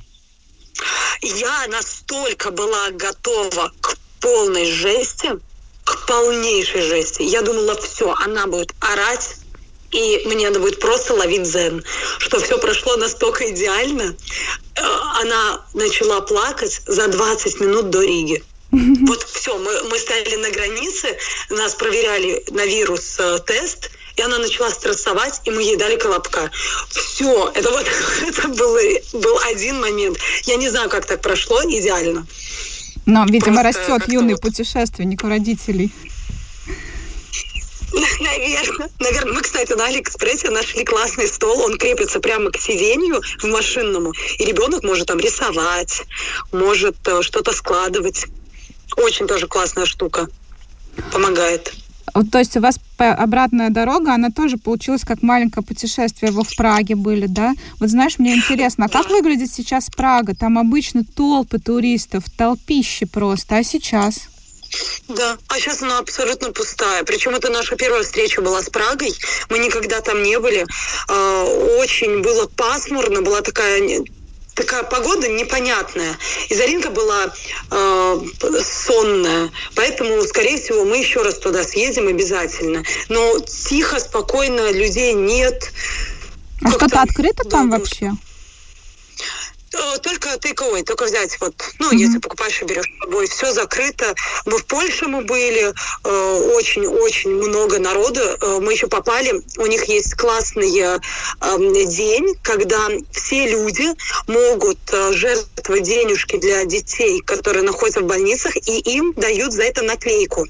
Я 1.21 1.67
настолько 1.67 2.51
была 2.51 2.89
готова 2.91 3.71
к 3.81 3.97
полной 4.19 4.65
жести, 4.65 5.31
к 5.91 6.05
полнейшей 6.05 6.81
жести. 6.81 7.23
Я 7.23 7.41
думала, 7.41 7.75
все, 7.75 8.13
она 8.25 8.47
будет 8.47 8.71
орать, 8.79 9.35
и 9.91 10.21
мне 10.25 10.47
надо 10.47 10.59
будет 10.59 10.79
просто 10.79 11.13
ловить 11.13 11.45
зен. 11.45 11.83
Что 12.19 12.39
все 12.39 12.57
прошло 12.57 12.95
настолько 12.97 13.49
идеально. 13.51 14.15
Э, 14.75 14.81
она 15.21 15.65
начала 15.73 16.21
плакать 16.21 16.81
за 16.85 17.07
20 17.07 17.59
минут 17.59 17.89
до 17.89 18.01
Риги. 18.01 18.43
Вот 19.07 19.23
все, 19.23 19.57
мы, 19.57 19.83
мы 19.83 19.99
стояли 19.99 20.35
на 20.37 20.49
границе, 20.49 21.17
нас 21.49 21.75
проверяли 21.75 22.43
на 22.51 22.65
вирус 22.65 23.17
э, 23.19 23.39
тест, 23.45 23.91
и 24.15 24.21
она 24.21 24.37
начала 24.37 24.69
стрессовать, 24.69 25.41
и 25.45 25.51
мы 25.51 25.61
ей 25.61 25.75
дали 25.75 25.97
колобка. 25.97 26.49
Все, 26.89 27.51
это 27.53 27.69
вот 27.69 27.85
это 28.27 28.47
был, 28.47 28.77
был 29.13 29.39
один 29.49 29.81
момент. 29.81 30.17
Я 30.43 30.55
не 30.55 30.69
знаю, 30.69 30.89
как 30.89 31.05
так 31.05 31.21
прошло, 31.21 31.61
идеально. 31.63 32.25
Но, 33.05 33.25
видимо, 33.25 33.61
Просто 33.61 33.79
растет 33.79 34.11
юный 34.11 34.33
вот... 34.33 34.41
путешественник 34.41 35.23
у 35.23 35.27
родителей. 35.27 35.91
Наверное. 38.21 38.89
Наверное. 38.99 39.33
Мы, 39.33 39.41
кстати, 39.41 39.73
на 39.73 39.85
Алиэкспрессе 39.87 40.49
нашли 40.49 40.83
классный 40.85 41.27
стол. 41.27 41.59
Он 41.61 41.77
крепится 41.77 42.19
прямо 42.19 42.51
к 42.51 42.57
сиденью 42.57 43.21
в 43.39 43.45
машинному. 43.45 44.13
И 44.39 44.45
ребенок 44.45 44.83
может 44.83 45.07
там 45.07 45.19
рисовать, 45.19 46.03
может 46.51 46.95
э, 47.07 47.21
что-то 47.21 47.51
складывать. 47.51 48.27
Очень 48.95 49.27
тоже 49.27 49.47
классная 49.47 49.85
штука. 49.85 50.27
Помогает. 51.11 51.73
То 52.31 52.39
есть 52.39 52.57
у 52.57 52.61
вас 52.61 52.77
обратная 52.97 53.69
дорога, 53.69 54.13
она 54.13 54.29
тоже 54.29 54.57
получилась 54.57 55.01
как 55.01 55.21
маленькое 55.21 55.65
путешествие. 55.65 56.31
Вы 56.31 56.43
в 56.43 56.55
Праге 56.55 56.95
были, 56.95 57.27
да? 57.27 57.53
Вот 57.79 57.89
знаешь, 57.89 58.19
мне 58.19 58.35
интересно, 58.35 58.85
а 58.85 58.89
как 58.89 59.09
выглядит 59.09 59.51
сейчас 59.51 59.89
Прага? 59.89 60.35
Там 60.35 60.57
обычно 60.57 61.03
толпы 61.03 61.59
туристов, 61.59 62.23
толпище 62.37 63.05
просто, 63.05 63.57
а 63.57 63.63
сейчас? 63.63 64.27
Да, 65.07 65.37
а 65.47 65.59
сейчас 65.59 65.81
она 65.81 65.99
абсолютно 65.99 66.51
пустая. 66.51 67.03
Причем 67.03 67.35
это 67.35 67.49
наша 67.49 67.75
первая 67.75 68.03
встреча 68.03 68.41
была 68.41 68.61
с 68.61 68.69
Прагой. 68.69 69.13
Мы 69.49 69.59
никогда 69.59 69.99
там 70.01 70.23
не 70.23 70.39
были. 70.39 70.65
А, 71.07 71.43
очень 71.79 72.21
было 72.21 72.47
пасмурно, 72.47 73.21
была 73.21 73.41
такая 73.41 73.81
такая 74.53 74.83
погода 74.83 75.27
непонятная. 75.27 76.17
И 76.49 76.55
Заринка 76.55 76.89
была 76.89 77.33
э, 77.71 78.21
сонная, 78.63 79.51
поэтому, 79.75 80.21
скорее 80.23 80.57
всего, 80.57 80.83
мы 80.85 80.97
еще 80.97 81.21
раз 81.21 81.37
туда 81.37 81.63
съездим 81.63 82.07
обязательно. 82.07 82.83
Но 83.09 83.39
тихо, 83.39 83.99
спокойно, 83.99 84.71
людей 84.71 85.13
нет. 85.13 85.71
А 86.63 86.71
что-то 86.71 87.01
открыто 87.01 87.43
там 87.47 87.69
вообще? 87.71 88.11
Э, 89.73 89.97
только 89.99 90.29
takeaway, 90.35 90.83
только 90.83 91.05
взять 91.05 91.39
вот, 91.39 91.53
ну, 91.79 91.91
mm-hmm. 91.91 91.97
если 91.97 92.19
покупаешь 92.19 92.61
и 92.61 92.65
берешь 92.65 92.85
с 92.85 93.03
собой, 93.03 93.27
все 93.27 93.53
закрыто. 93.53 94.13
Мы 94.45 94.57
в 94.57 94.65
Польше 94.65 95.07
мы 95.07 95.21
были, 95.23 95.73
очень-очень 96.03 97.31
э, 97.31 97.47
много 97.47 97.79
народу. 97.79 98.19
Э, 98.19 98.59
мы 98.61 98.73
еще 98.73 98.87
попали, 98.87 99.41
у 99.57 99.65
них 99.67 99.85
есть 99.85 100.15
классный 100.15 100.77
э, 100.77 100.99
день, 101.85 102.35
когда 102.41 102.89
все 103.11 103.47
люди 103.49 103.87
могут 104.27 104.79
э, 104.91 105.13
жертвовать 105.13 105.83
денежки 105.83 106.37
для 106.37 106.65
детей, 106.65 107.21
которые 107.21 107.63
находятся 107.63 108.01
в 108.01 108.05
больницах, 108.05 108.55
и 108.57 108.79
им 108.79 109.13
дают 109.13 109.53
за 109.53 109.63
это 109.63 109.83
наклейку. 109.83 110.47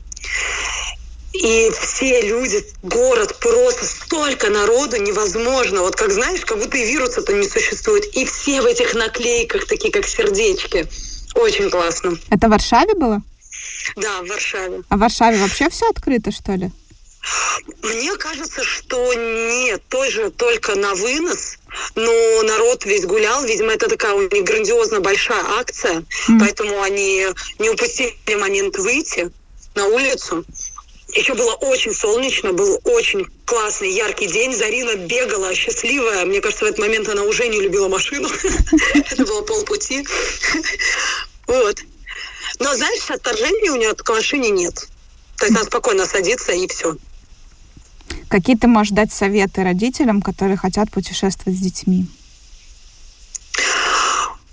И 1.33 1.71
все 1.79 2.21
люди, 2.21 2.63
город, 2.83 3.37
просто 3.39 3.85
столько 3.85 4.49
народу 4.49 4.97
невозможно. 4.97 5.81
Вот 5.81 5.95
как 5.95 6.11
знаешь, 6.11 6.41
как 6.41 6.59
будто 6.59 6.77
и 6.77 6.85
вируса-то 6.85 7.33
не 7.33 7.47
существует. 7.47 8.05
И 8.15 8.25
все 8.25 8.61
в 8.61 8.65
этих 8.65 8.93
наклейках, 8.93 9.65
такие 9.65 9.93
как 9.93 10.05
сердечки. 10.05 10.87
Очень 11.35 11.69
классно. 11.69 12.17
Это 12.29 12.47
в 12.47 12.49
Варшаве 12.51 12.93
было? 12.95 13.21
Да, 13.95 14.21
в 14.21 14.27
Варшаве. 14.27 14.81
А 14.89 14.97
в 14.97 14.99
Варшаве 14.99 15.37
вообще 15.37 15.69
все 15.69 15.89
открыто, 15.89 16.31
что 16.31 16.53
ли? 16.53 16.71
Мне 17.83 18.15
кажется, 18.17 18.63
что 18.63 19.13
нет, 19.13 19.81
тоже 19.89 20.31
только 20.31 20.75
на 20.75 20.95
вынос, 20.95 21.57
но 21.95 22.41
народ 22.41 22.85
весь 22.85 23.05
гулял, 23.05 23.43
видимо, 23.45 23.73
это 23.73 23.87
такая 23.87 24.13
у 24.13 24.21
них 24.21 24.43
грандиозно 24.43 25.01
большая 25.01 25.43
акция, 25.59 25.99
mm. 25.99 26.39
поэтому 26.39 26.81
они 26.81 27.27
не 27.59 27.69
упустили 27.69 28.35
момент 28.35 28.75
выйти 28.77 29.31
на 29.75 29.85
улицу. 29.85 30.43
Еще 31.13 31.33
было 31.33 31.53
очень 31.55 31.93
солнечно, 31.93 32.53
был 32.53 32.79
очень 32.85 33.27
классный, 33.45 33.91
яркий 33.91 34.27
день. 34.27 34.55
Зарина 34.55 34.95
бегала, 34.95 35.53
счастливая. 35.53 36.25
Мне 36.25 36.39
кажется, 36.39 36.65
в 36.65 36.67
этот 36.69 36.79
момент 36.79 37.09
она 37.09 37.23
уже 37.23 37.47
не 37.47 37.59
любила 37.59 37.89
машину. 37.89 38.29
Это 38.93 39.25
было 39.25 39.41
полпути. 39.41 40.07
Вот. 41.47 41.81
Но, 42.59 42.73
знаешь, 42.75 43.09
отторжения 43.09 43.71
у 43.71 43.75
нее 43.75 43.93
к 43.93 44.07
машине 44.09 44.51
нет. 44.51 44.75
То 45.37 45.45
есть 45.45 45.57
она 45.57 45.65
спокойно 45.65 46.05
садится 46.05 46.53
и 46.53 46.67
все. 46.67 46.95
Какие 48.29 48.55
ты 48.55 48.67
можешь 48.67 48.93
дать 48.93 49.11
советы 49.11 49.63
родителям, 49.63 50.21
которые 50.21 50.55
хотят 50.55 50.91
путешествовать 50.91 51.57
с 51.57 51.61
детьми? 51.61 52.05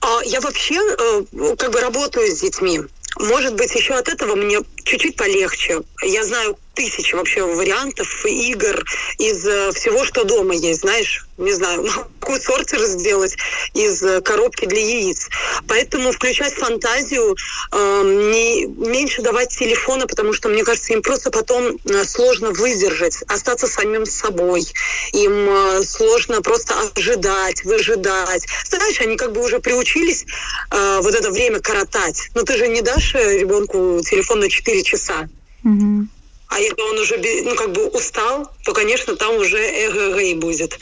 А, 0.00 0.20
я 0.24 0.40
вообще 0.40 0.74
э, 0.74 1.56
как 1.56 1.70
бы 1.70 1.80
работаю 1.80 2.34
с 2.34 2.40
детьми. 2.40 2.80
Может 3.18 3.54
быть, 3.54 3.74
еще 3.74 3.94
от 3.94 4.08
этого 4.08 4.34
мне 4.36 4.58
чуть-чуть 4.84 5.16
полегче. 5.16 5.82
Я 6.02 6.24
знаю 6.24 6.56
тысячи 6.78 7.16
вообще 7.16 7.42
вариантов 7.42 8.24
игр 8.24 8.84
из 9.18 9.44
э, 9.44 9.72
всего, 9.72 10.04
что 10.04 10.22
дома 10.22 10.54
есть, 10.54 10.82
знаешь, 10.82 11.26
не 11.36 11.52
знаю, 11.52 11.84
могу 12.22 12.38
сортир 12.38 12.80
сделать 12.84 13.36
из 13.74 14.00
э, 14.04 14.20
коробки 14.20 14.64
для 14.64 14.80
яиц. 14.80 15.28
Поэтому 15.66 16.12
включать 16.12 16.54
фантазию, 16.54 17.36
э, 17.72 18.02
не, 18.04 18.66
меньше 18.66 19.22
давать 19.22 19.48
телефона, 19.48 20.06
потому 20.06 20.32
что, 20.32 20.48
мне 20.48 20.62
кажется, 20.62 20.92
им 20.92 21.02
просто 21.02 21.32
потом 21.32 21.78
э, 21.84 22.04
сложно 22.04 22.52
выдержать, 22.52 23.22
остаться 23.26 23.66
самим 23.66 24.06
собой. 24.06 24.64
Им 25.12 25.32
э, 25.32 25.82
сложно 25.82 26.42
просто 26.42 26.74
ожидать, 26.94 27.64
выжидать. 27.64 28.46
Знаешь, 28.70 29.00
они 29.00 29.16
как 29.16 29.32
бы 29.32 29.42
уже 29.42 29.58
приучились 29.58 30.26
э, 30.70 31.00
вот 31.02 31.12
это 31.12 31.32
время 31.32 31.58
коротать. 31.58 32.30
Но 32.36 32.42
ты 32.42 32.56
же 32.56 32.68
не 32.68 32.82
дашь 32.82 33.14
ребенку 33.14 34.00
телефон 34.08 34.38
на 34.38 34.48
4 34.48 34.82
часа. 34.84 35.28
Угу. 35.64 36.06
А 36.48 36.58
если 36.58 36.80
он 36.80 36.98
уже, 36.98 37.18
ну, 37.44 37.54
как 37.54 37.72
бы 37.72 37.86
устал, 37.88 38.50
то, 38.64 38.72
конечно, 38.72 39.16
там 39.16 39.36
уже 39.36 39.58
эго 39.58 40.18
и 40.18 40.34
будет. 40.34 40.78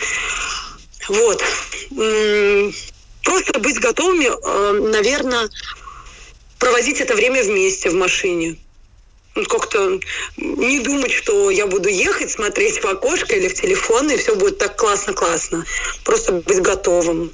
Вот. 1.09 1.43
Просто 3.23 3.59
быть 3.59 3.81
готовыми, 3.81 4.27
э, 4.27 4.73
наверное, 4.93 5.49
проводить 6.59 7.01
это 7.01 7.15
время 7.15 7.43
вместе 7.43 7.91
в 7.91 7.95
машине. 7.95 8.57
Как-то 9.49 10.01
не 10.37 10.81
думать, 10.81 11.13
что 11.13 11.51
я 11.51 11.67
буду 11.67 11.89
ехать, 11.89 12.31
смотреть 12.31 12.83
в 12.83 12.87
окошко 12.87 13.35
или 13.35 13.49
в 13.49 13.55
телефон, 13.55 14.11
и 14.11 14.17
все 14.17 14.35
будет 14.37 14.59
так 14.59 14.77
классно-классно. 14.77 15.67
Просто 16.05 16.33
быть 16.33 16.63
готовым. 16.63 17.33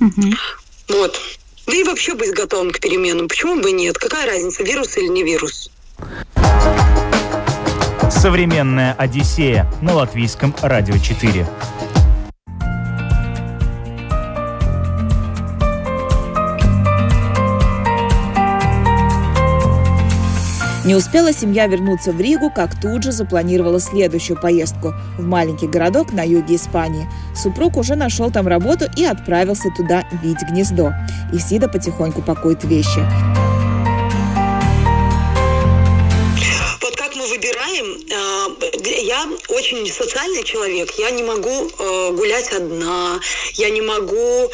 Угу. 0.00 0.32
Вот. 0.88 1.20
Да 1.66 1.76
и 1.76 1.84
вообще 1.84 2.14
быть 2.14 2.32
готовым 2.32 2.72
к 2.72 2.80
переменам. 2.80 3.28
Почему 3.28 3.60
бы 3.60 3.70
нет? 3.70 3.98
Какая 3.98 4.26
разница, 4.26 4.64
вирус 4.64 4.96
или 4.96 5.06
не 5.06 5.22
вирус? 5.22 5.70
Современная 8.10 8.92
Одиссея 8.98 9.70
на 9.80 9.94
латвийском 9.94 10.54
радио 10.60 10.98
4. 10.98 11.46
Не 20.84 20.94
успела 20.96 21.32
семья 21.32 21.66
вернуться 21.68 22.10
в 22.10 22.20
Ригу, 22.20 22.50
как 22.50 22.78
тут 22.80 23.04
же 23.04 23.12
запланировала 23.12 23.78
следующую 23.78 24.38
поездку 24.38 24.92
в 25.16 25.24
маленький 25.24 25.68
городок 25.68 26.12
на 26.12 26.22
юге 26.22 26.56
Испании. 26.56 27.08
Супруг 27.34 27.76
уже 27.76 27.94
нашел 27.94 28.30
там 28.30 28.48
работу 28.48 28.86
и 28.96 29.04
отправился 29.04 29.70
туда 29.76 30.04
бить 30.22 30.42
гнездо. 30.50 30.92
Исида 31.32 31.68
потихоньку 31.68 32.22
пакует 32.22 32.64
вещи. 32.64 33.00
Я 39.02 39.28
очень 39.48 39.86
социальный 39.86 40.42
человек, 40.44 40.90
я 40.98 41.10
не 41.10 41.22
могу 41.22 41.70
э, 41.78 42.10
гулять 42.12 42.52
одна, 42.52 43.20
я 43.54 43.70
не 43.70 43.80
могу 43.80 44.50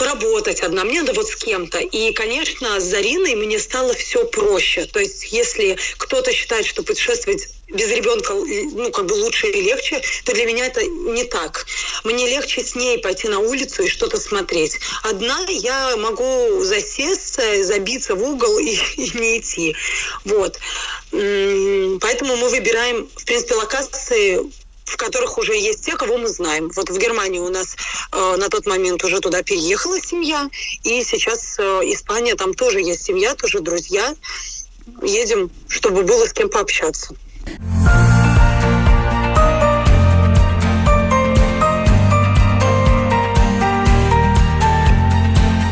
работать 0.00 0.60
одна, 0.60 0.84
мне 0.84 1.00
надо 1.00 1.14
вот 1.14 1.28
с 1.28 1.36
кем-то. 1.36 1.78
И, 1.78 2.12
конечно, 2.12 2.80
с 2.80 2.84
Зариной 2.84 3.34
мне 3.34 3.58
стало 3.58 3.94
все 3.94 4.24
проще. 4.26 4.86
То 4.86 5.00
есть, 5.00 5.32
если 5.32 5.76
кто-то 5.96 6.32
считает, 6.32 6.66
что 6.66 6.82
путешествовать 6.82 7.48
без 7.72 7.90
ребенка, 7.90 8.34
ну, 8.34 8.90
как 8.90 9.06
бы 9.06 9.14
лучше 9.14 9.48
и 9.48 9.62
легче, 9.62 10.02
то 10.24 10.32
для 10.32 10.44
меня 10.44 10.66
это 10.66 10.82
не 10.84 11.24
так. 11.24 11.66
Мне 12.04 12.28
легче 12.28 12.64
с 12.64 12.74
ней 12.74 12.98
пойти 12.98 13.28
на 13.28 13.38
улицу 13.38 13.84
и 13.84 13.88
что-то 13.88 14.18
смотреть. 14.18 14.78
Одна 15.04 15.44
я 15.48 15.96
могу 15.96 16.62
засесться, 16.62 17.62
забиться 17.62 18.14
в 18.14 18.22
угол 18.22 18.58
и, 18.58 18.76
и 18.96 19.18
не 19.18 19.38
идти. 19.38 19.76
Вот. 20.24 20.58
Поэтому 21.10 22.36
мы 22.36 22.48
выбираем, 22.48 23.08
в 23.14 23.24
принципе, 23.24 23.54
локации 23.54 24.40
в 24.90 24.96
которых 24.96 25.38
уже 25.38 25.56
есть 25.56 25.84
те, 25.84 25.96
кого 25.96 26.18
мы 26.18 26.28
знаем. 26.28 26.70
Вот 26.74 26.90
в 26.90 26.98
Германии 26.98 27.38
у 27.38 27.48
нас 27.48 27.76
э, 28.12 28.36
на 28.36 28.48
тот 28.48 28.66
момент 28.66 29.04
уже 29.04 29.20
туда 29.20 29.42
переехала 29.42 30.00
семья, 30.00 30.50
и 30.82 31.02
сейчас 31.04 31.56
э, 31.58 31.62
Испания, 31.84 32.34
там 32.34 32.54
тоже 32.54 32.80
есть 32.80 33.04
семья, 33.04 33.34
тоже 33.34 33.60
друзья. 33.60 34.14
Едем, 35.02 35.50
чтобы 35.68 36.02
было 36.02 36.26
с 36.26 36.32
кем 36.32 36.48
пообщаться. 36.50 37.14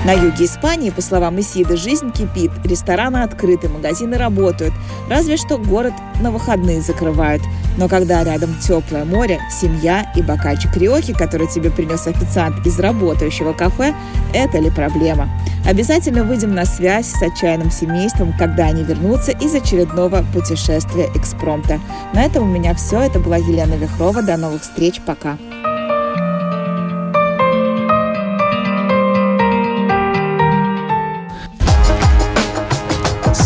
На 0.09 0.13
юге 0.13 0.47
Испании, 0.47 0.89
по 0.89 1.03
словам 1.03 1.39
Исиды, 1.39 1.77
жизнь 1.77 2.11
кипит, 2.13 2.51
рестораны 2.65 3.19
открыты, 3.19 3.69
магазины 3.69 4.17
работают. 4.17 4.73
Разве 5.11 5.37
что 5.37 5.59
город 5.59 5.93
на 6.23 6.31
выходные 6.31 6.81
закрывают. 6.81 7.43
Но 7.77 7.91
когда 7.91 8.25
рядом 8.25 8.55
теплое 8.59 9.05
море, 9.05 9.39
семья 9.51 10.11
и 10.17 10.23
бокальчик 10.23 10.75
риохи, 10.79 11.13
который 11.13 11.47
тебе 11.47 11.71
принес 11.71 12.07
официант 12.07 12.67
из 12.67 12.81
работающего 12.81 13.53
кафе, 13.53 13.95
это 14.33 14.59
ли 14.59 14.71
проблема? 14.71 15.29
Обязательно 15.67 16.25
выйдем 16.25 16.55
на 16.55 16.65
связь 16.65 17.09
с 17.09 17.23
отчаянным 17.23 17.71
семейством, 17.71 18.33
когда 18.39 18.65
они 18.65 18.85
вернутся 18.85 19.33
из 19.33 19.55
очередного 19.55 20.25
путешествия 20.33 21.11
экспромта. 21.15 21.81
На 22.15 22.25
этом 22.25 22.45
у 22.45 22.51
меня 22.51 22.75
все. 22.75 23.01
Это 23.01 23.21
была 23.21 23.37
Елена 23.37 23.75
Вихрова. 23.75 24.23
До 24.23 24.39
новых 24.39 24.63
встреч. 24.63 25.03
Пока. 25.05 25.37